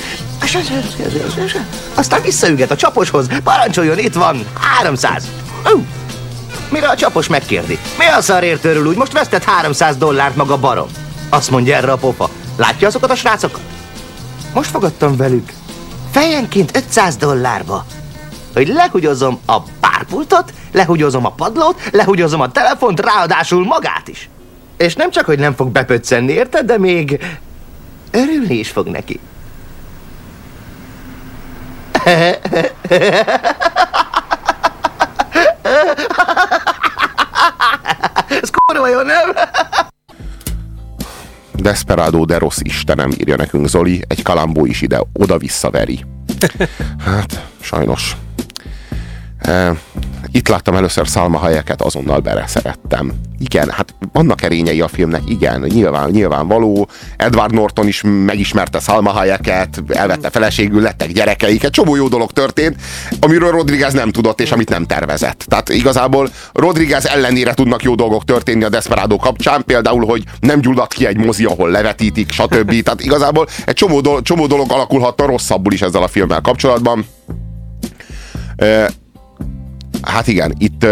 Aztán 1.95 2.21
visszaüget 2.21 2.71
a 2.71 2.75
csaposhoz. 2.75 3.27
Parancsoljon, 3.43 3.99
itt 3.99 4.13
van. 4.13 4.45
300. 4.59 5.27
Uh. 5.73 5.83
Mire 6.69 6.87
a 6.87 6.95
csapos 6.95 7.27
megkérdi. 7.27 7.79
Mi 7.97 8.05
a 8.05 8.21
szarért 8.21 8.65
örül 8.65 8.85
úgy? 8.85 8.95
Most 8.95 9.11
vesztett 9.11 9.43
300 9.43 9.97
dollárt 9.97 10.35
maga 10.35 10.57
barom. 10.57 10.87
Azt 11.29 11.51
mondja 11.51 11.75
erre 11.75 11.91
a 11.91 11.97
pofa. 11.97 12.29
Látja 12.57 12.87
azokat 12.87 13.11
a 13.11 13.15
srácokat? 13.15 13.61
Most 14.53 14.69
fogadtam 14.69 15.17
velük. 15.17 15.51
Fejenként 16.11 16.77
500 16.77 17.15
dollárba. 17.15 17.85
Hogy 18.53 18.67
lehugyozom 18.67 19.39
a 19.45 19.61
párpultot, 19.61 20.53
lehugyozom 20.71 21.25
a 21.25 21.31
padlót, 21.31 21.81
lehugyozom 21.91 22.41
a 22.41 22.51
telefont, 22.51 22.99
ráadásul 22.99 23.65
magát 23.65 24.07
is. 24.07 24.29
És 24.77 24.95
nem 24.95 25.11
csak, 25.11 25.25
hogy 25.25 25.39
nem 25.39 25.55
fog 25.55 25.69
bepöccenni, 25.69 26.31
érted, 26.31 26.65
de 26.65 26.77
még 26.77 27.19
Örülni 28.17 28.55
is 28.55 28.69
fog 28.69 28.87
neki. 28.87 29.19
Ez 38.41 38.49
kurva 38.49 38.87
jó, 38.87 39.01
nem? 39.01 39.33
Desperado 41.53 42.25
de 42.25 42.37
rossz 42.37 42.59
Istenem, 42.61 43.11
írja 43.17 43.35
nekünk 43.35 43.67
Zoli, 43.67 44.03
egy 44.07 44.21
kalambó 44.21 44.65
is 44.65 44.81
ide, 44.81 45.01
oda 45.13 45.37
veri. 45.69 46.05
Hát, 47.05 47.43
sajnos. 47.59 48.15
Itt 50.31 50.47
láttam 50.47 50.75
először 50.75 51.05
Salma 51.05 51.37
Hayeket, 51.37 51.81
azonnal 51.81 52.43
szerettem. 52.45 53.13
Igen, 53.39 53.69
hát 53.69 53.95
vannak 54.13 54.41
erényei 54.41 54.81
a 54.81 54.87
filmnek, 54.87 55.21
igen, 55.27 55.61
nyilván, 55.61 56.09
nyilvánvaló. 56.09 56.87
Edward 57.17 57.53
Norton 57.53 57.87
is 57.87 58.01
megismerte 58.25 58.79
Salma 58.79 59.09
Hayeket, 59.09 59.83
elvette 59.87 60.29
feleségül, 60.29 60.81
lettek 60.81 61.11
gyerekeik, 61.11 61.63
egy 61.63 61.69
csomó 61.69 61.95
jó 61.95 62.07
dolog 62.07 62.31
történt, 62.31 62.75
amiről 63.19 63.51
Rodriguez 63.51 63.93
nem 63.93 64.11
tudott, 64.11 64.41
és 64.41 64.51
amit 64.51 64.69
nem 64.69 64.85
tervezett. 64.85 65.45
Tehát 65.47 65.69
igazából 65.69 66.29
Rodriguez 66.53 67.05
ellenére 67.05 67.53
tudnak 67.53 67.83
jó 67.83 67.95
dolgok 67.95 68.23
történni 68.23 68.63
a 68.63 68.69
Desperado 68.69 69.15
kapcsán, 69.15 69.63
például, 69.65 70.05
hogy 70.05 70.23
nem 70.39 70.61
gyulladt 70.61 70.93
ki 70.93 71.05
egy 71.05 71.17
mozi, 71.17 71.45
ahol 71.45 71.69
levetítik, 71.69 72.31
stb. 72.31 72.81
Tehát 72.83 73.01
igazából 73.01 73.47
egy 73.65 73.75
csomó, 73.75 74.01
dolog, 74.01 74.21
csomó 74.21 74.47
dolog 74.47 74.71
alakulhatta 74.71 75.25
rosszabbul 75.25 75.73
is 75.73 75.81
ezzel 75.81 76.03
a 76.03 76.07
filmmel 76.07 76.41
kapcsolatban. 76.41 77.05
Hát 80.01 80.27
igen, 80.27 80.53
itt, 80.57 80.85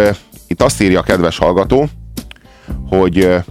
itt 0.47 0.61
azt 0.61 0.81
írja 0.81 0.99
a 0.99 1.03
kedves 1.03 1.37
hallgató, 1.37 1.89
hogy 2.89 3.43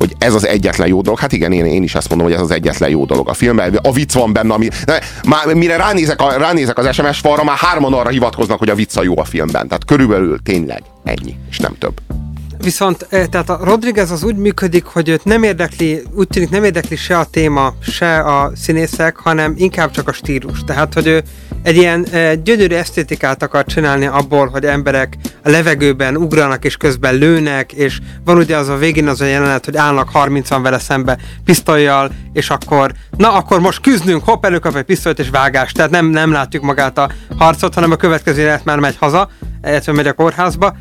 hogy 0.00 0.14
ez 0.18 0.34
az 0.34 0.46
egyetlen 0.46 0.88
jó 0.88 1.00
dolog. 1.00 1.18
Hát 1.18 1.32
igen, 1.32 1.52
én, 1.52 1.64
én 1.64 1.82
is 1.82 1.94
azt 1.94 2.08
mondom, 2.08 2.26
hogy 2.26 2.36
ez 2.36 2.42
az 2.42 2.50
egyetlen 2.50 2.90
jó 2.90 3.04
dolog 3.04 3.28
a 3.28 3.34
filmben. 3.34 3.78
A 3.82 3.92
vicc 3.92 4.12
van 4.12 4.32
benne, 4.32 4.54
ami... 4.54 4.68
De, 4.84 5.00
már, 5.28 5.54
mire 5.54 5.76
ránézek, 5.76 6.20
a, 6.20 6.36
ránézek 6.36 6.78
az 6.78 6.94
SMS 6.94 7.18
falra, 7.18 7.44
már 7.44 7.56
hárman 7.56 7.92
arra 7.92 8.08
hivatkoznak, 8.08 8.58
hogy 8.58 8.68
a 8.68 8.74
vicca 8.74 9.02
jó 9.02 9.18
a 9.18 9.24
filmben. 9.24 9.68
Tehát 9.68 9.84
körülbelül 9.84 10.38
tényleg 10.42 10.82
ennyi, 11.04 11.36
és 11.50 11.58
nem 11.58 11.74
több. 11.78 12.00
Viszont 12.58 13.06
tehát 13.10 13.50
a 13.50 13.60
Rodriguez 13.64 14.10
az 14.10 14.22
úgy 14.22 14.36
működik, 14.36 14.84
hogy 14.84 15.08
őt 15.08 15.24
nem 15.24 15.42
érdekli, 15.42 16.02
úgy 16.14 16.28
tűnik 16.28 16.50
nem 16.50 16.64
érdekli 16.64 16.96
se 16.96 17.18
a 17.18 17.24
téma, 17.24 17.74
se 17.80 18.18
a 18.18 18.52
színészek, 18.54 19.16
hanem 19.16 19.54
inkább 19.56 19.90
csak 19.90 20.08
a 20.08 20.12
stílus. 20.12 20.64
Tehát, 20.64 20.94
hogy 20.94 21.06
ő 21.06 21.22
egy 21.62 21.76
ilyen 21.76 22.06
gyönyörű 22.44 22.74
esztétikát 22.74 23.42
akar 23.42 23.64
csinálni 23.64 24.06
abból, 24.06 24.48
hogy 24.48 24.64
emberek 24.64 25.16
a 25.44 25.48
levegőben 25.48 26.16
ugranak 26.16 26.64
és 26.64 26.76
közben 26.76 27.14
lőnek, 27.14 27.72
és 27.72 27.98
van 28.24 28.36
ugye 28.36 28.56
az 28.56 28.68
a 28.68 28.76
végén 28.76 29.08
az 29.08 29.20
a 29.20 29.24
jelenet, 29.24 29.64
hogy 29.64 29.76
állnak 29.76 30.10
30-an 30.14 30.58
vele 30.62 30.78
szembe 30.78 31.18
pisztolyjal, 31.44 32.10
és 32.32 32.50
akkor, 32.50 32.92
na 33.16 33.32
akkor 33.32 33.60
most 33.60 33.80
küzdünk, 33.80 34.24
hopp, 34.24 34.44
előkap 34.44 34.76
egy 34.76 34.82
pisztolyt 34.82 35.18
és 35.18 35.30
vágás. 35.30 35.72
Tehát 35.72 35.90
nem, 35.90 36.06
nem 36.06 36.32
látjuk 36.32 36.62
magát 36.62 36.98
a 36.98 37.10
harcot, 37.38 37.74
hanem 37.74 37.90
a 37.90 37.96
következő 37.96 38.40
jelenet 38.40 38.64
már 38.64 38.78
megy 38.78 38.96
haza, 38.98 39.30
illetve 39.64 39.92
megy 39.92 40.06
a 40.06 40.12
kórházba. 40.12 40.76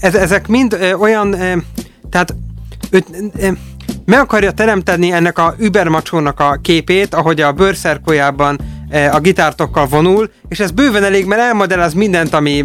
Ez, 0.00 0.14
ezek 0.14 0.48
mind 0.48 0.94
olyan, 0.98 1.30
tehát 2.10 2.34
őt, 2.90 3.06
meg 4.04 4.18
akarja 4.18 4.52
teremteni 4.52 5.12
ennek 5.12 5.38
a 5.38 5.54
übermacsónak 5.58 6.40
a 6.40 6.58
képét, 6.62 7.14
ahogy 7.14 7.40
a 7.40 7.52
bőrszerkójában 7.52 8.58
a 9.10 9.20
gitártokkal 9.20 9.86
vonul, 9.86 10.30
és 10.48 10.60
ez 10.60 10.70
bőven 10.70 11.04
elég, 11.04 11.26
mert 11.26 11.40
elmagyaráz 11.40 11.94
mindent, 11.94 12.34
ami, 12.34 12.64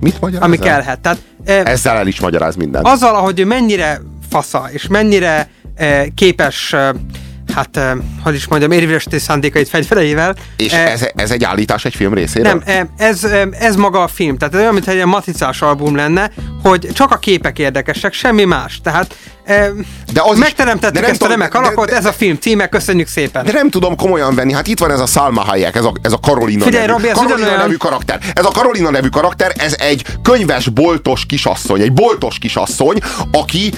Mit 0.00 0.18
ami 0.40 0.58
kellhet. 0.58 1.00
Tehát, 1.00 1.18
Ezzel 1.44 1.96
el 1.96 2.06
is 2.06 2.20
magyaráz 2.20 2.56
mindent. 2.56 2.86
Azzal, 2.86 3.14
ahogy 3.14 3.40
ő 3.40 3.44
mennyire 3.44 4.00
fasza, 4.30 4.68
és 4.72 4.86
mennyire 4.86 5.48
képes 6.14 6.76
hát, 7.54 7.76
eh, 7.76 7.92
hogy 8.22 8.34
is 8.34 8.46
mondjam, 8.46 8.70
érvényesíti 8.70 9.18
szándékait 9.18 9.68
fegyvereivel. 9.68 10.34
És 10.56 10.72
Eh, 10.72 10.92
ez, 10.92 11.06
ez 11.16 11.30
egy 11.30 11.44
állítás 11.44 11.84
egy 11.84 11.94
film 11.94 12.14
részéről? 12.14 12.52
nem, 12.52 12.62
eh, 12.96 13.08
ez, 13.08 13.24
ez 13.58 13.76
maga 13.76 14.02
a 14.02 14.08
film. 14.08 14.38
Tehát 14.38 14.54
ez 14.54 14.60
olyan, 14.60 14.72
mintha 14.72 14.90
egy 14.90 14.96
ilyen 14.96 15.08
matricás 15.08 15.62
album 15.62 15.96
lenne, 15.96 16.30
hogy 16.62 16.88
csak 16.92 17.10
a 17.10 17.16
képek 17.16 17.58
érdekesek, 17.58 18.12
semmi 18.12 18.44
más. 18.44 18.80
Tehát 18.82 19.16
eh, 19.44 19.68
De 20.12 20.20
az 20.24 20.32
is- 20.32 20.38
megteremtettük 20.38 21.00
de 21.00 21.06
ezt 21.06 21.10
a 21.22 21.24
tudom, 21.24 21.30
remek 21.32 21.52
de- 21.52 21.58
de- 21.58 21.66
alakot, 21.66 21.88
de- 21.88 21.96
ez 21.96 22.04
a 22.04 22.12
film 22.12 22.36
címe, 22.40 22.66
köszönjük 22.68 23.08
szépen. 23.08 23.44
De 23.44 23.52
nem 23.52 23.70
tudom 23.70 23.96
komolyan 23.96 24.34
venni, 24.34 24.52
hát 24.52 24.66
itt 24.66 24.78
van 24.78 24.90
ez 24.90 25.00
a 25.00 25.06
Salma 25.06 25.40
Hayek, 25.40 25.74
ez 25.76 25.84
a, 25.84 25.92
ez 26.02 26.12
a 26.12 26.18
Karolina 26.18 26.64
Figyelj, 26.64 26.86
nevű, 26.86 26.92
Robi, 26.96 27.08
ez 27.08 27.14
Karolina 27.14 27.36
ugyanolyan- 27.36 27.62
nevű 27.62 27.76
karakter. 27.76 28.18
Ez 28.34 28.44
a 28.44 28.50
Karolina 28.50 28.90
nevű 28.90 29.08
karakter, 29.08 29.52
ez 29.56 29.74
egy 29.78 30.04
könyves 30.22 30.68
boltos 30.68 31.26
kisasszony, 31.26 31.80
egy 31.80 31.92
boltos 31.92 32.38
kisasszony, 32.38 32.98
aki 33.32 33.72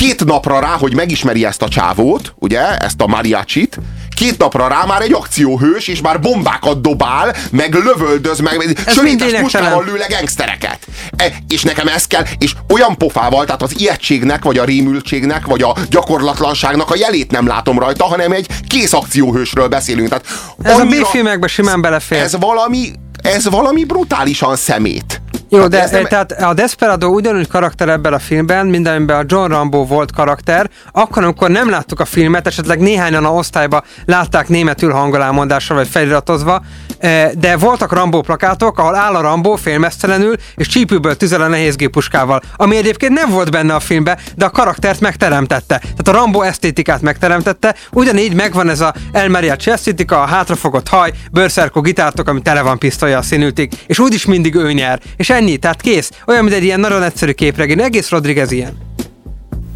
két 0.00 0.24
napra 0.24 0.60
rá, 0.60 0.76
hogy 0.78 0.94
megismeri 0.94 1.44
ezt 1.44 1.62
a 1.62 1.68
csávót, 1.68 2.34
ugye, 2.38 2.76
ezt 2.76 3.00
a 3.00 3.06
mariachit, 3.06 3.78
két 4.16 4.38
napra 4.38 4.68
rá 4.68 4.84
már 4.86 5.00
egy 5.02 5.12
akcióhős, 5.12 5.88
és 5.88 6.00
már 6.00 6.20
bombákat 6.20 6.80
dobál, 6.80 7.36
meg 7.50 7.74
lövöldöz, 7.74 8.38
meg 8.38 8.56
mind 8.56 8.78
sörétes 8.88 9.40
puskával 9.40 9.84
lő 9.84 9.96
le 9.96 10.06
gangstereket. 10.08 10.78
E, 11.16 11.32
és 11.48 11.62
nekem 11.62 11.88
ez 11.88 12.06
kell, 12.06 12.22
és 12.38 12.54
olyan 12.68 12.96
pofával, 12.96 13.44
tehát 13.44 13.62
az 13.62 13.80
ijegységnek, 13.80 14.44
vagy 14.44 14.58
a 14.58 14.64
rémültségnek, 14.64 15.46
vagy 15.46 15.62
a 15.62 15.76
gyakorlatlanságnak 15.90 16.90
a 16.90 16.96
jelét 16.96 17.30
nem 17.30 17.46
látom 17.46 17.78
rajta, 17.78 18.04
hanem 18.04 18.32
egy 18.32 18.46
kész 18.66 18.92
akcióhősről 18.92 19.68
beszélünk. 19.68 20.08
Tehát 20.08 20.24
Ez 20.62 20.78
a 20.78 20.80
annyira- 20.80 21.08
B-filmekbe 21.08 21.46
simán 21.46 21.80
belefér. 21.80 22.18
Ez 22.18 22.36
valami, 22.36 22.92
ez 23.22 23.48
valami 23.48 23.84
brutálisan 23.84 24.56
szemét. 24.56 25.20
Jó, 25.50 25.66
de 25.66 25.82
ez 25.82 25.90
nem- 25.90 26.04
tehát 26.04 26.32
a 26.32 26.54
Desperado 26.54 27.06
ugyanúgy 27.08 27.48
karakter 27.48 27.88
ebben 27.88 28.12
a 28.12 28.18
filmben, 28.18 28.66
mint 28.66 28.88
amiben 28.88 29.18
a 29.18 29.24
John 29.26 29.50
Rambo 29.50 29.86
volt 29.86 30.12
karakter, 30.12 30.70
akkor, 30.92 31.22
amikor 31.22 31.50
nem 31.50 31.70
láttuk 31.70 32.00
a 32.00 32.04
filmet, 32.04 32.46
esetleg 32.46 32.78
néhányan 32.78 33.24
a 33.24 33.32
osztályba 33.32 33.82
látták 34.04 34.48
németül 34.48 34.92
hangolámondással 34.92 35.76
vagy 35.76 35.88
feliratozva, 35.88 36.62
eh, 36.98 37.30
de 37.38 37.56
voltak 37.56 37.92
Rambo 37.92 38.20
plakátok, 38.20 38.78
ahol 38.78 38.94
áll 38.94 39.14
a 39.14 39.20
Rambo 39.20 39.56
félmeztelenül, 39.56 40.34
és 40.56 40.66
csípőből 40.66 41.16
tüzel 41.16 41.40
a 41.42 41.46
nehézgépuskával, 41.48 42.40
ami 42.56 42.76
egyébként 42.76 43.12
nem 43.12 43.30
volt 43.30 43.50
benne 43.50 43.74
a 43.74 43.80
filmben, 43.80 44.18
de 44.36 44.44
a 44.44 44.50
karaktert 44.50 45.00
megteremtette. 45.00 45.78
Tehát 45.78 46.08
a 46.08 46.12
Rambo 46.12 46.40
esztétikát 46.42 47.00
megteremtette, 47.00 47.74
ugyanígy 47.92 48.34
megvan 48.34 48.68
ez 48.68 48.80
a 48.80 48.94
El 49.12 49.28
Mariachi 49.28 49.70
esztétika, 49.70 50.22
a 50.22 50.26
hátrafogott 50.26 50.88
haj, 50.88 51.12
bőrszerkó 51.32 51.80
gitártok, 51.80 52.28
ami 52.28 52.42
tele 52.42 52.62
van 52.62 52.78
pisztolya 52.78 53.18
a 53.18 53.22
színültig, 53.22 53.72
és 53.86 53.98
úgyis 53.98 54.26
mindig 54.26 54.54
ő 54.54 54.72
nyer. 54.72 55.00
És 55.16 55.30
ennyi, 55.40 55.56
tehát 55.56 55.80
kész. 55.80 56.10
Olyan, 56.26 56.44
mint 56.44 56.56
egy 56.56 56.64
ilyen 56.64 56.80
nagyon 56.80 57.02
egyszerű 57.02 57.32
képregény. 57.32 57.80
Egész 57.80 58.08
Rodriguez 58.08 58.50
ilyen. 58.50 58.76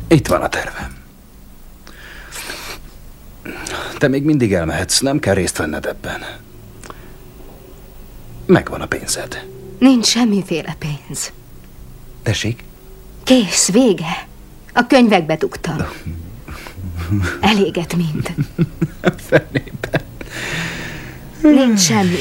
Itt 0.08 0.26
van 0.26 0.40
a 0.40 0.48
tervem. 0.48 0.92
Te 3.98 4.08
még 4.08 4.22
mindig 4.22 4.52
elmehetsz, 4.52 5.00
nem 5.00 5.18
kell 5.18 5.34
részt 5.34 5.56
venned 5.56 5.86
ebben. 5.86 6.24
Megvan 8.46 8.80
a 8.80 8.86
pénzed. 8.86 9.44
Nincs 9.78 10.06
semmiféle 10.06 10.76
pénz. 10.78 11.32
Tessék? 12.22 12.64
Kész, 13.24 13.70
vége. 13.70 14.26
A 14.72 14.86
könyvekbe 14.86 15.36
dugtam. 15.36 15.76
Eléget 17.40 17.96
mind. 17.96 18.34
Fenében. 19.28 20.02
Nincs 21.42 21.80
semmi. 21.80 22.18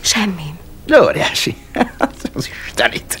Semmi. 0.00 0.54
Óriási. 1.02 1.56
Az 2.34 2.48
Istenit. 2.64 3.16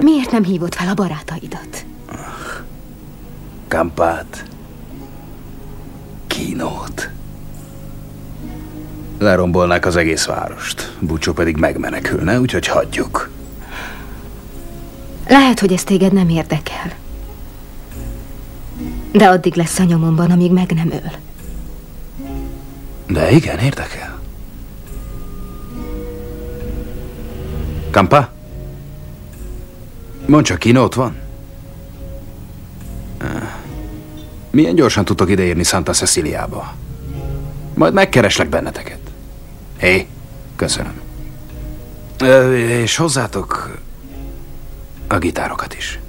Miért 0.00 0.30
nem 0.30 0.44
hívott 0.44 0.74
fel 0.74 0.88
a 0.88 0.94
barátaidat? 0.94 1.84
Kampát. 3.68 4.44
Kínót. 6.26 7.10
Lerombolnák 9.18 9.86
az 9.86 9.96
egész 9.96 10.24
várost. 10.24 10.96
Búcsú 11.00 11.32
pedig 11.32 11.56
megmenekülne, 11.56 12.40
úgyhogy 12.40 12.66
hagyjuk. 12.66 13.30
Lehet, 15.28 15.60
hogy 15.60 15.72
ez 15.72 15.84
téged 15.84 16.12
nem 16.12 16.28
érdekel. 16.28 16.92
De 19.12 19.28
addig 19.28 19.54
lesz 19.54 19.78
a 19.78 19.84
nyomomban, 19.84 20.30
amíg 20.30 20.52
meg 20.52 20.72
nem 20.72 20.90
öl. 20.90 21.10
De 23.06 23.30
igen, 23.30 23.58
érdekel. 23.58 24.15
Kampa? 27.96 28.28
Mondd 30.26 30.44
csak, 30.44 30.58
Kino 30.58 30.82
ott 30.82 30.94
van? 30.94 31.16
Milyen 34.50 34.74
gyorsan 34.74 35.04
tudtok 35.04 35.30
ideérni 35.30 35.62
Santa 35.62 35.92
Ceciliába? 35.92 36.74
Majd 37.74 37.92
megkereslek 37.92 38.48
benneteket. 38.48 38.98
Hé, 39.78 40.06
köszönöm. 40.56 41.00
Ö, 42.18 42.56
és 42.56 42.96
hozzátok 42.96 43.78
a 45.08 45.18
gitárokat 45.18 45.74
is. 45.74 46.00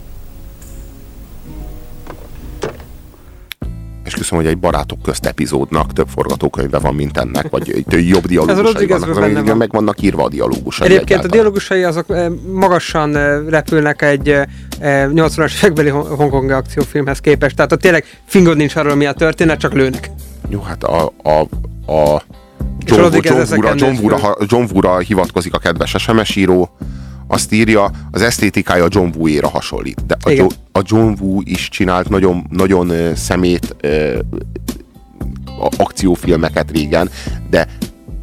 És 4.08 4.13
köszönöm, 4.13 4.43
hogy 4.43 4.54
egy 4.54 4.60
barátok 4.60 5.02
közt 5.02 5.26
epizódnak 5.26 5.93
több 5.93 6.08
forgatókönyve 6.08 6.80
van, 6.80 6.96
mint 6.96 7.17
ennek, 7.17 7.50
vagy 7.50 7.72
egy 7.89 8.08
jobb 8.08 8.26
dialógusai 8.26 8.86
vannak, 8.88 9.20
benne 9.20 9.41
van. 9.41 9.58
meg 9.58 9.72
vannak 9.72 10.02
írva 10.02 10.24
a 10.24 10.30
dialógusai 10.30 10.88
Egyébként 10.88 11.10
a 11.10 11.13
egyáltalán. 11.13 11.32
dialógusai 11.32 11.84
azok 11.84 12.06
eh, 12.10 12.28
magasan 12.52 13.15
eh, 13.15 13.39
repülnek 13.50 14.02
egy 14.02 14.30
eh, 14.30 14.46
80-as 14.80 15.56
évekbeli 15.58 15.89
Hong- 15.89 16.08
Hongkongi 16.08 16.52
akciófilmhez 16.52 17.20
képest. 17.20 17.56
Tehát 17.56 17.72
ott 17.72 17.82
tényleg 17.82 18.04
fingod 18.26 18.58
nincs 18.58 18.76
arról, 18.76 18.96
mi 18.96 19.06
a 19.06 19.13
történet, 19.13 19.60
csak 19.60 19.74
lőnek. 19.74 20.12
Jó, 20.50 20.62
hát 20.62 20.84
a, 20.84 21.13
a, 21.24 21.30
a 21.91 22.24
John, 22.86 23.02
John, 23.02 23.78
John, 23.78 23.96
Woo-ra, 23.98 24.17
föl. 24.17 24.30
ha- 24.30 24.38
John 24.48 24.65
Woo-ra 24.72 24.98
hivatkozik 24.98 25.54
a 25.54 25.58
kedves 25.58 25.96
SMS 25.98 26.36
író, 26.36 26.78
azt 27.28 27.52
írja, 27.52 27.92
az 28.12 28.22
esztétikája 28.22 28.86
John 28.90 29.10
Woo-éra 29.18 29.48
hasonlít. 29.50 30.06
De 30.06 30.18
a, 30.24 30.30
jo, 30.30 30.48
a 30.72 30.80
John 30.84 31.13
Woo 31.22 31.40
is 31.44 31.70
csinált 31.70 32.10
nagyon, 32.10 32.46
nagyon 32.50 33.16
szemét 33.16 33.76
ö, 33.82 34.20
a- 35.46 35.74
akciófilmeket 35.78 36.72
régen, 36.72 37.10
de 37.50 37.68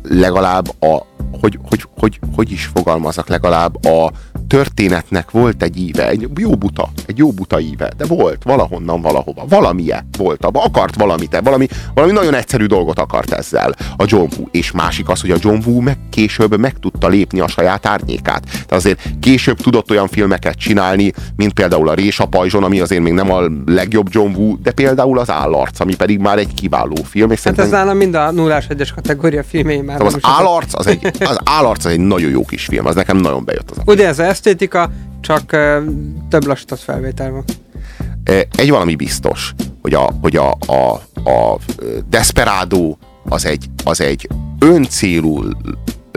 legalább 0.03 0.83
a, 0.83 1.07
hogy, 1.41 1.59
hogy, 1.69 1.85
hogy, 1.99 2.19
hogy 2.35 2.51
is 2.51 2.71
fogalmaznak, 2.75 3.29
legalább 3.29 3.85
a 3.85 4.11
történetnek 4.49 5.31
volt 5.31 5.63
egy 5.63 5.77
íve, 5.77 6.09
egy 6.09 6.29
jó 6.37 6.51
buta, 6.57 6.89
egy 7.07 7.19
jó 7.19 7.31
buta 7.33 7.61
íve, 7.61 7.91
de 7.97 8.05
volt 8.07 8.43
valahonnan 8.43 9.01
valahova, 9.01 9.45
valamilyen 9.49 10.09
volt 10.19 10.45
abban, 10.45 10.63
akart 10.65 10.95
valamit, 10.95 11.41
valami, 11.43 11.67
valami 11.95 12.13
nagyon 12.13 12.35
egyszerű 12.35 12.67
dolgot 12.67 12.99
akart 12.99 13.33
ezzel 13.33 13.75
a 13.97 14.05
John 14.07 14.29
Woo, 14.37 14.47
és 14.51 14.71
másik 14.71 15.09
az, 15.09 15.21
hogy 15.21 15.31
a 15.31 15.37
John 15.41 15.59
Woo 15.67 15.81
meg 15.81 15.99
később 16.11 16.59
meg 16.59 16.79
tudta 16.79 17.09
lépni 17.09 17.41
a 17.41 17.49
saját 17.49 17.87
árnyékát. 17.87 18.43
Tehát 18.45 18.73
azért 18.73 19.01
később 19.21 19.61
tudott 19.61 19.91
olyan 19.91 20.09
filmeket 20.09 20.55
csinálni, 20.59 21.13
mint 21.37 21.53
például 21.53 21.89
a 21.89 21.95
Rés 21.95 22.21
a 22.21 22.27
pajzson, 22.27 22.65
ami 22.65 22.81
azért 22.81 23.03
még 23.03 23.13
nem 23.13 23.31
a 23.31 23.41
legjobb 23.67 24.07
John 24.11 24.35
Woo, 24.35 24.57
de 24.63 24.73
például 24.73 25.19
az 25.19 25.31
Állarc, 25.31 25.81
ami 25.81 25.95
pedig 25.95 26.19
már 26.19 26.39
egy 26.39 26.55
kiváló 26.55 26.97
film, 27.05 27.31
és 27.31 27.43
Hát 27.43 27.47
ez 27.47 27.55
szerintem 27.55 27.81
nálam 27.81 27.97
mind 27.97 28.15
a 28.15 28.31
0 28.31 28.61
1 28.69 28.93
kategória 28.95 29.43
filmjei 29.43 29.81
már. 29.81 30.01
Az 30.01 30.15
az- 30.15 30.21
állarc 30.23 30.79
az 30.79 30.87
egy, 30.87 31.04
az 31.19 31.39
állarc 31.45 31.85
egy 31.85 32.01
nagyon 32.01 32.31
jó 32.31 32.45
kis 32.45 32.65
film, 32.65 32.87
az 32.87 32.95
nekem 32.95 33.17
nagyon 33.17 33.45
bejött 33.45 33.71
az. 33.71 33.77
Ugye 33.87 34.07
ez 34.07 34.19
az 34.19 34.27
esztétika, 34.27 34.91
csak 35.21 35.53
uh, 35.53 35.85
több 36.29 36.47
lassított 36.47 36.81
felvétel 36.81 37.31
van. 37.31 37.45
Egy 38.57 38.71
valami 38.71 38.95
biztos, 38.95 39.55
hogy 39.83 39.95
a, 39.95 40.11
hogy 40.21 40.37
a, 40.37 40.51
a, 40.67 40.93
a 41.31 41.59
Desperado 42.09 42.97
az 43.29 43.47
egy, 43.47 43.69
az 43.85 44.01
egy 44.01 44.29
öncélú 44.59 45.45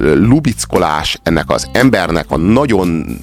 lubickolás 0.02 1.20
ennek 1.24 1.50
az 1.50 1.68
embernek 1.72 2.26
a 2.32 2.38
nagyon 2.38 3.20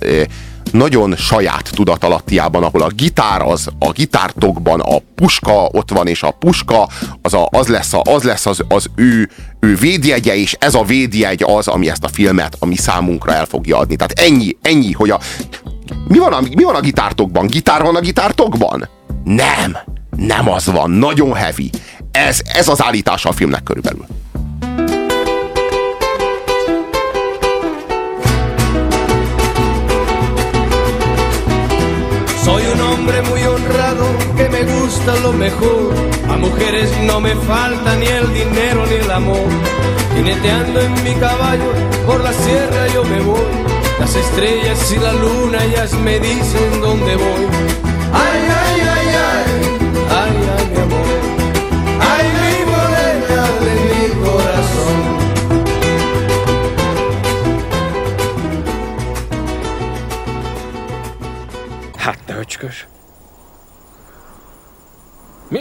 nagyon 0.75 1.17
saját 1.17 1.71
tudatalattiában, 1.75 2.63
ahol 2.63 2.83
a 2.83 2.89
gitár 2.89 3.43
az, 3.43 3.69
a 3.79 3.91
gitártokban 3.91 4.81
a 4.81 4.99
puska 5.15 5.69
ott 5.73 5.91
van, 5.91 6.07
és 6.07 6.23
a 6.23 6.31
puska 6.31 6.89
az, 7.23 7.35
a, 7.35 7.49
az 7.51 7.67
lesz, 7.67 7.93
a, 7.93 8.01
az, 8.05 8.23
lesz 8.23 8.47
az, 8.47 8.61
az 8.69 8.87
ő, 8.97 9.31
ő 9.61 9.75
védjegye, 9.75 10.37
és 10.37 10.57
ez 10.59 10.75
a 10.75 10.83
védjegy 10.83 11.43
az, 11.43 11.69
ami 11.69 11.91
ezt 11.91 12.05
a 12.05 12.09
filmet 12.09 12.57
a 12.59 12.67
mi 12.67 12.77
számunkra 12.77 13.33
el 13.33 13.45
fogja 13.45 13.79
adni. 13.79 13.97
Tehát 13.97 14.19
ennyi, 14.19 14.57
ennyi, 14.63 14.93
hogy 14.93 15.11
a, 15.11 15.21
mi 16.09 16.19
van, 16.19 16.33
a, 16.33 16.41
mi 16.41 16.63
van 16.63 16.75
a 16.75 16.81
gitártokban? 16.81 17.47
Gitár 17.47 17.83
van 17.83 17.97
a 17.97 18.01
gitártokban? 18.01 18.89
Nem, 19.25 19.77
nem 20.17 20.49
az 20.49 20.67
van, 20.67 20.91
nagyon 20.91 21.35
heavy. 21.35 21.71
Ez, 22.11 22.41
ez 22.45 22.69
az 22.69 22.83
állítása 22.83 23.29
a 23.29 23.33
filmnek 23.33 23.63
körülbelül. 23.63 24.07
Soy 32.45 32.63
un 32.67 32.81
hombre 32.81 33.23
muy 33.23 33.43
honrado 33.43 34.05
que 34.37 34.49
me 34.51 34.65
gusta 34.65 35.15
lo 35.23 35.33
mejor. 35.33 35.95
A 36.29 36.37
mujeres 36.37 36.91
no 37.07 37.19
me 37.19 37.35
falta 37.37 37.97
ni 37.97 38.07
el 38.07 38.35
dinero 38.35 38.85
ni 38.87 38.97
el 38.97 39.11
amor. 39.11 39.49
Jineteando 40.15 40.81
en 40.81 40.93
mi 41.03 41.15
caballo 41.15 41.73
por 42.07 42.23
la 42.23 42.33
sierra 42.33 42.87
yo 42.93 43.03
me 43.05 43.21
voy. 43.21 43.41
Las 43.99 44.15
estrellas 44.15 44.93
y 44.93 44.99
la 44.99 45.13
luna 45.15 45.65
ellas 45.65 45.95
me 45.95 46.19
dicen 46.21 46.81
dónde 46.83 47.17
voy. 47.17 47.47
Ay, 48.13 48.41
ay, 48.63 48.81
ay, 48.97 49.09
ay, 49.31 49.51
ay, 50.21 50.37
ay, 50.59 50.69
mi 50.71 50.81
amor. 50.83 51.07
Ay, 52.13 52.27
mi 52.43 52.57
morena 52.71 53.43
de 53.65 53.73
mi 53.89 54.27
corazón. 54.27 55.14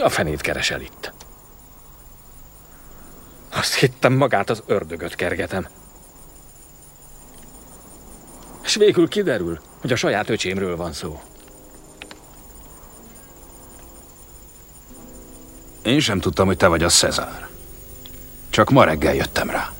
A 0.04 0.08
fenét 0.08 0.40
keresel 0.40 0.80
itt? 0.80 1.12
Azt 3.52 3.74
hittem 3.74 4.12
magát 4.12 4.50
az 4.50 4.62
ördögöt 4.66 5.14
kergetem. 5.14 5.68
És 8.64 8.74
végül 8.74 9.08
kiderül, 9.08 9.60
hogy 9.80 9.92
a 9.92 9.96
saját 9.96 10.30
öcsémről 10.30 10.76
van 10.76 10.92
szó. 10.92 11.20
Én 15.82 16.00
sem 16.00 16.20
tudtam, 16.20 16.46
hogy 16.46 16.56
te 16.56 16.66
vagy 16.66 16.82
a 16.82 16.88
Cezár. 16.88 17.48
Csak 18.50 18.70
ma 18.70 18.84
reggel 18.84 19.14
jöttem 19.14 19.50
rá. 19.50 19.72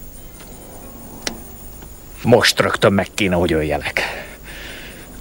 Most 2.22 2.60
rögtön 2.60 2.92
meg 2.92 3.08
kéne, 3.14 3.34
hogy 3.34 3.52
öljelek. 3.52 4.00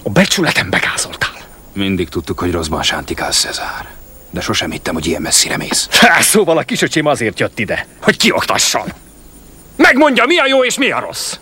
A 0.03 0.09
becsületem 0.09 0.69
begázoltál. 0.69 1.32
Mindig 1.73 2.09
tudtuk, 2.09 2.39
hogy 2.39 2.51
rosszban 2.51 2.83
sántikálsz, 2.83 3.39
Cezár. 3.39 3.87
De 4.29 4.41
sosem 4.41 4.71
hittem, 4.71 4.93
hogy 4.93 5.05
ilyen 5.05 5.21
messzire 5.21 5.57
mész. 5.57 5.87
Há, 5.91 6.21
szóval 6.21 6.57
a 6.57 6.63
kisöcsém 6.63 7.05
azért 7.05 7.39
jött 7.39 7.59
ide, 7.59 7.87
hogy 8.01 8.17
kioktasson. 8.17 8.93
Megmondja, 9.75 10.25
mi 10.25 10.37
a 10.37 10.47
jó 10.47 10.63
és 10.63 10.77
mi 10.77 10.91
a 10.91 10.99
rossz. 10.99 11.37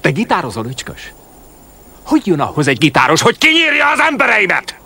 Te 0.00 0.10
gitározol, 0.10 0.66
öcskös? 0.66 1.12
Hogy 2.02 2.26
jön 2.26 2.40
ahhoz 2.40 2.66
egy 2.66 2.78
gitáros, 2.78 3.20
hogy 3.22 3.38
kinyírja 3.38 3.90
az 3.90 4.00
embereimet? 4.00 4.76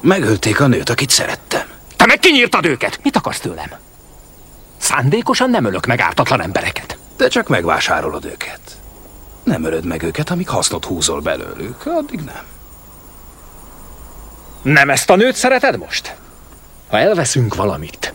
Megölték 0.00 0.60
a 0.60 0.66
nőt, 0.66 0.90
akit 0.90 1.10
szerettem. 1.10 1.66
Te 1.96 2.06
meg 2.06 2.18
kinyírtad 2.18 2.66
őket. 2.66 2.98
Mit 3.02 3.16
akarsz 3.16 3.40
tőlem? 3.40 3.70
Szándékosan 4.76 5.50
nem 5.50 5.64
ölök 5.64 5.86
meg 5.86 6.00
ártatlan 6.00 6.42
embereket. 6.42 6.98
Te 7.16 7.28
csak 7.28 7.48
megvásárolod 7.48 8.24
őket. 8.24 8.60
Nem 9.42 9.64
ölöd 9.64 9.84
meg 9.84 10.02
őket, 10.02 10.30
amíg 10.30 10.48
hasznot 10.48 10.84
húzol 10.84 11.20
belőlük. 11.20 11.86
Addig 11.86 12.20
nem. 12.20 12.42
Nem 14.66 14.90
ezt 14.90 15.10
a 15.10 15.16
nőt 15.16 15.34
szereted 15.34 15.78
most? 15.78 16.14
Ha 16.88 16.98
elveszünk 16.98 17.54
valamit, 17.54 18.14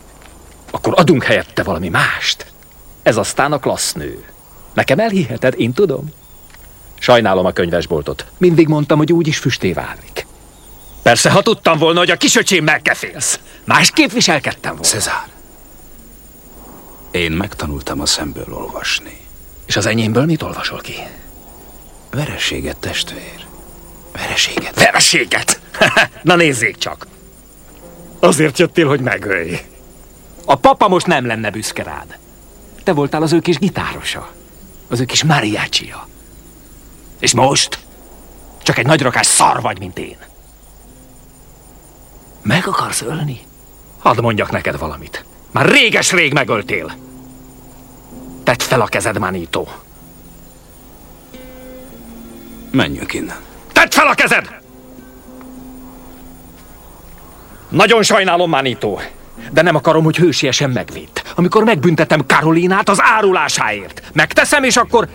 akkor 0.70 0.92
adunk 0.96 1.24
helyette 1.24 1.62
valami 1.62 1.88
mást. 1.88 2.46
Ez 3.02 3.16
aztán 3.16 3.52
a 3.52 3.58
klassz 3.58 3.92
nő. 3.92 4.24
Nekem 4.74 4.98
elhiheted, 4.98 5.54
én 5.56 5.72
tudom. 5.72 6.12
Sajnálom 6.98 7.46
a 7.46 7.52
könyvesboltot. 7.52 8.26
Mindig 8.38 8.68
mondtam, 8.68 8.98
hogy 8.98 9.12
úgy 9.12 9.26
is 9.26 9.38
füsté 9.38 9.72
válik. 9.72 10.26
Persze, 11.02 11.30
ha 11.30 11.42
tudtam 11.42 11.78
volna, 11.78 11.98
hogy 11.98 12.10
a 12.10 12.16
kisöcsémmel 12.16 12.82
kefélsz. 12.82 13.40
Másképp 13.64 14.10
viselkedtem 14.10 14.70
volna. 14.70 14.86
Cezár. 14.86 15.28
Én 17.10 17.32
megtanultam 17.32 18.00
a 18.00 18.06
szemből 18.06 18.54
olvasni. 18.54 19.20
És 19.66 19.76
az 19.76 19.86
enyémből 19.86 20.24
mit 20.24 20.42
olvasol 20.42 20.80
ki? 20.80 20.94
Vereséget, 22.10 22.76
testvér. 22.76 23.50
Vereséget. 24.12 24.74
Vereséget! 24.74 25.60
Na 26.22 26.36
nézzék 26.36 26.76
csak! 26.76 27.06
Azért 28.20 28.58
jöttél, 28.58 28.88
hogy 28.88 29.00
megölj. 29.00 29.60
A 30.44 30.54
papa 30.54 30.88
most 30.88 31.06
nem 31.06 31.26
lenne 31.26 31.50
büszke 31.50 31.82
rád. 31.82 32.18
Te 32.84 32.92
voltál 32.92 33.22
az 33.22 33.32
ő 33.32 33.40
kis 33.40 33.58
gitárosa. 33.58 34.30
Az 34.88 35.00
ő 35.00 35.04
kis 35.04 35.24
mariachia. 35.24 36.08
És 37.18 37.34
most? 37.34 37.78
Csak 38.62 38.78
egy 38.78 38.86
nagyrakás 38.86 39.26
szar 39.26 39.60
vagy, 39.60 39.78
mint 39.78 39.98
én. 39.98 40.16
Meg 42.42 42.66
akarsz 42.66 43.02
ölni? 43.02 43.40
Hadd 43.98 44.20
mondjak 44.20 44.50
neked 44.50 44.78
valamit. 44.78 45.24
Már 45.50 45.68
réges-rég 45.68 46.32
megöltél. 46.32 46.96
Tedd 48.44 48.58
fel 48.58 48.80
a 48.80 48.86
kezed, 48.86 49.18
Manito. 49.18 49.66
Menjünk 52.70 53.14
innen. 53.14 53.50
Tedd 53.82 53.90
fel 53.90 54.06
a 54.06 54.14
kezed! 54.14 54.60
Nagyon 57.68 58.02
sajnálom, 58.02 58.50
Manito, 58.50 58.98
de 59.50 59.62
nem 59.62 59.74
akarom, 59.74 60.04
hogy 60.04 60.16
hősiesen 60.16 60.70
megvéd. 60.70 61.08
Amikor 61.34 61.64
megbüntetem 61.64 62.26
Karolinát 62.26 62.88
az 62.88 62.98
árulásáért. 63.00 64.02
Megteszem, 64.12 64.64
és 64.64 64.76
akkor 64.76 65.08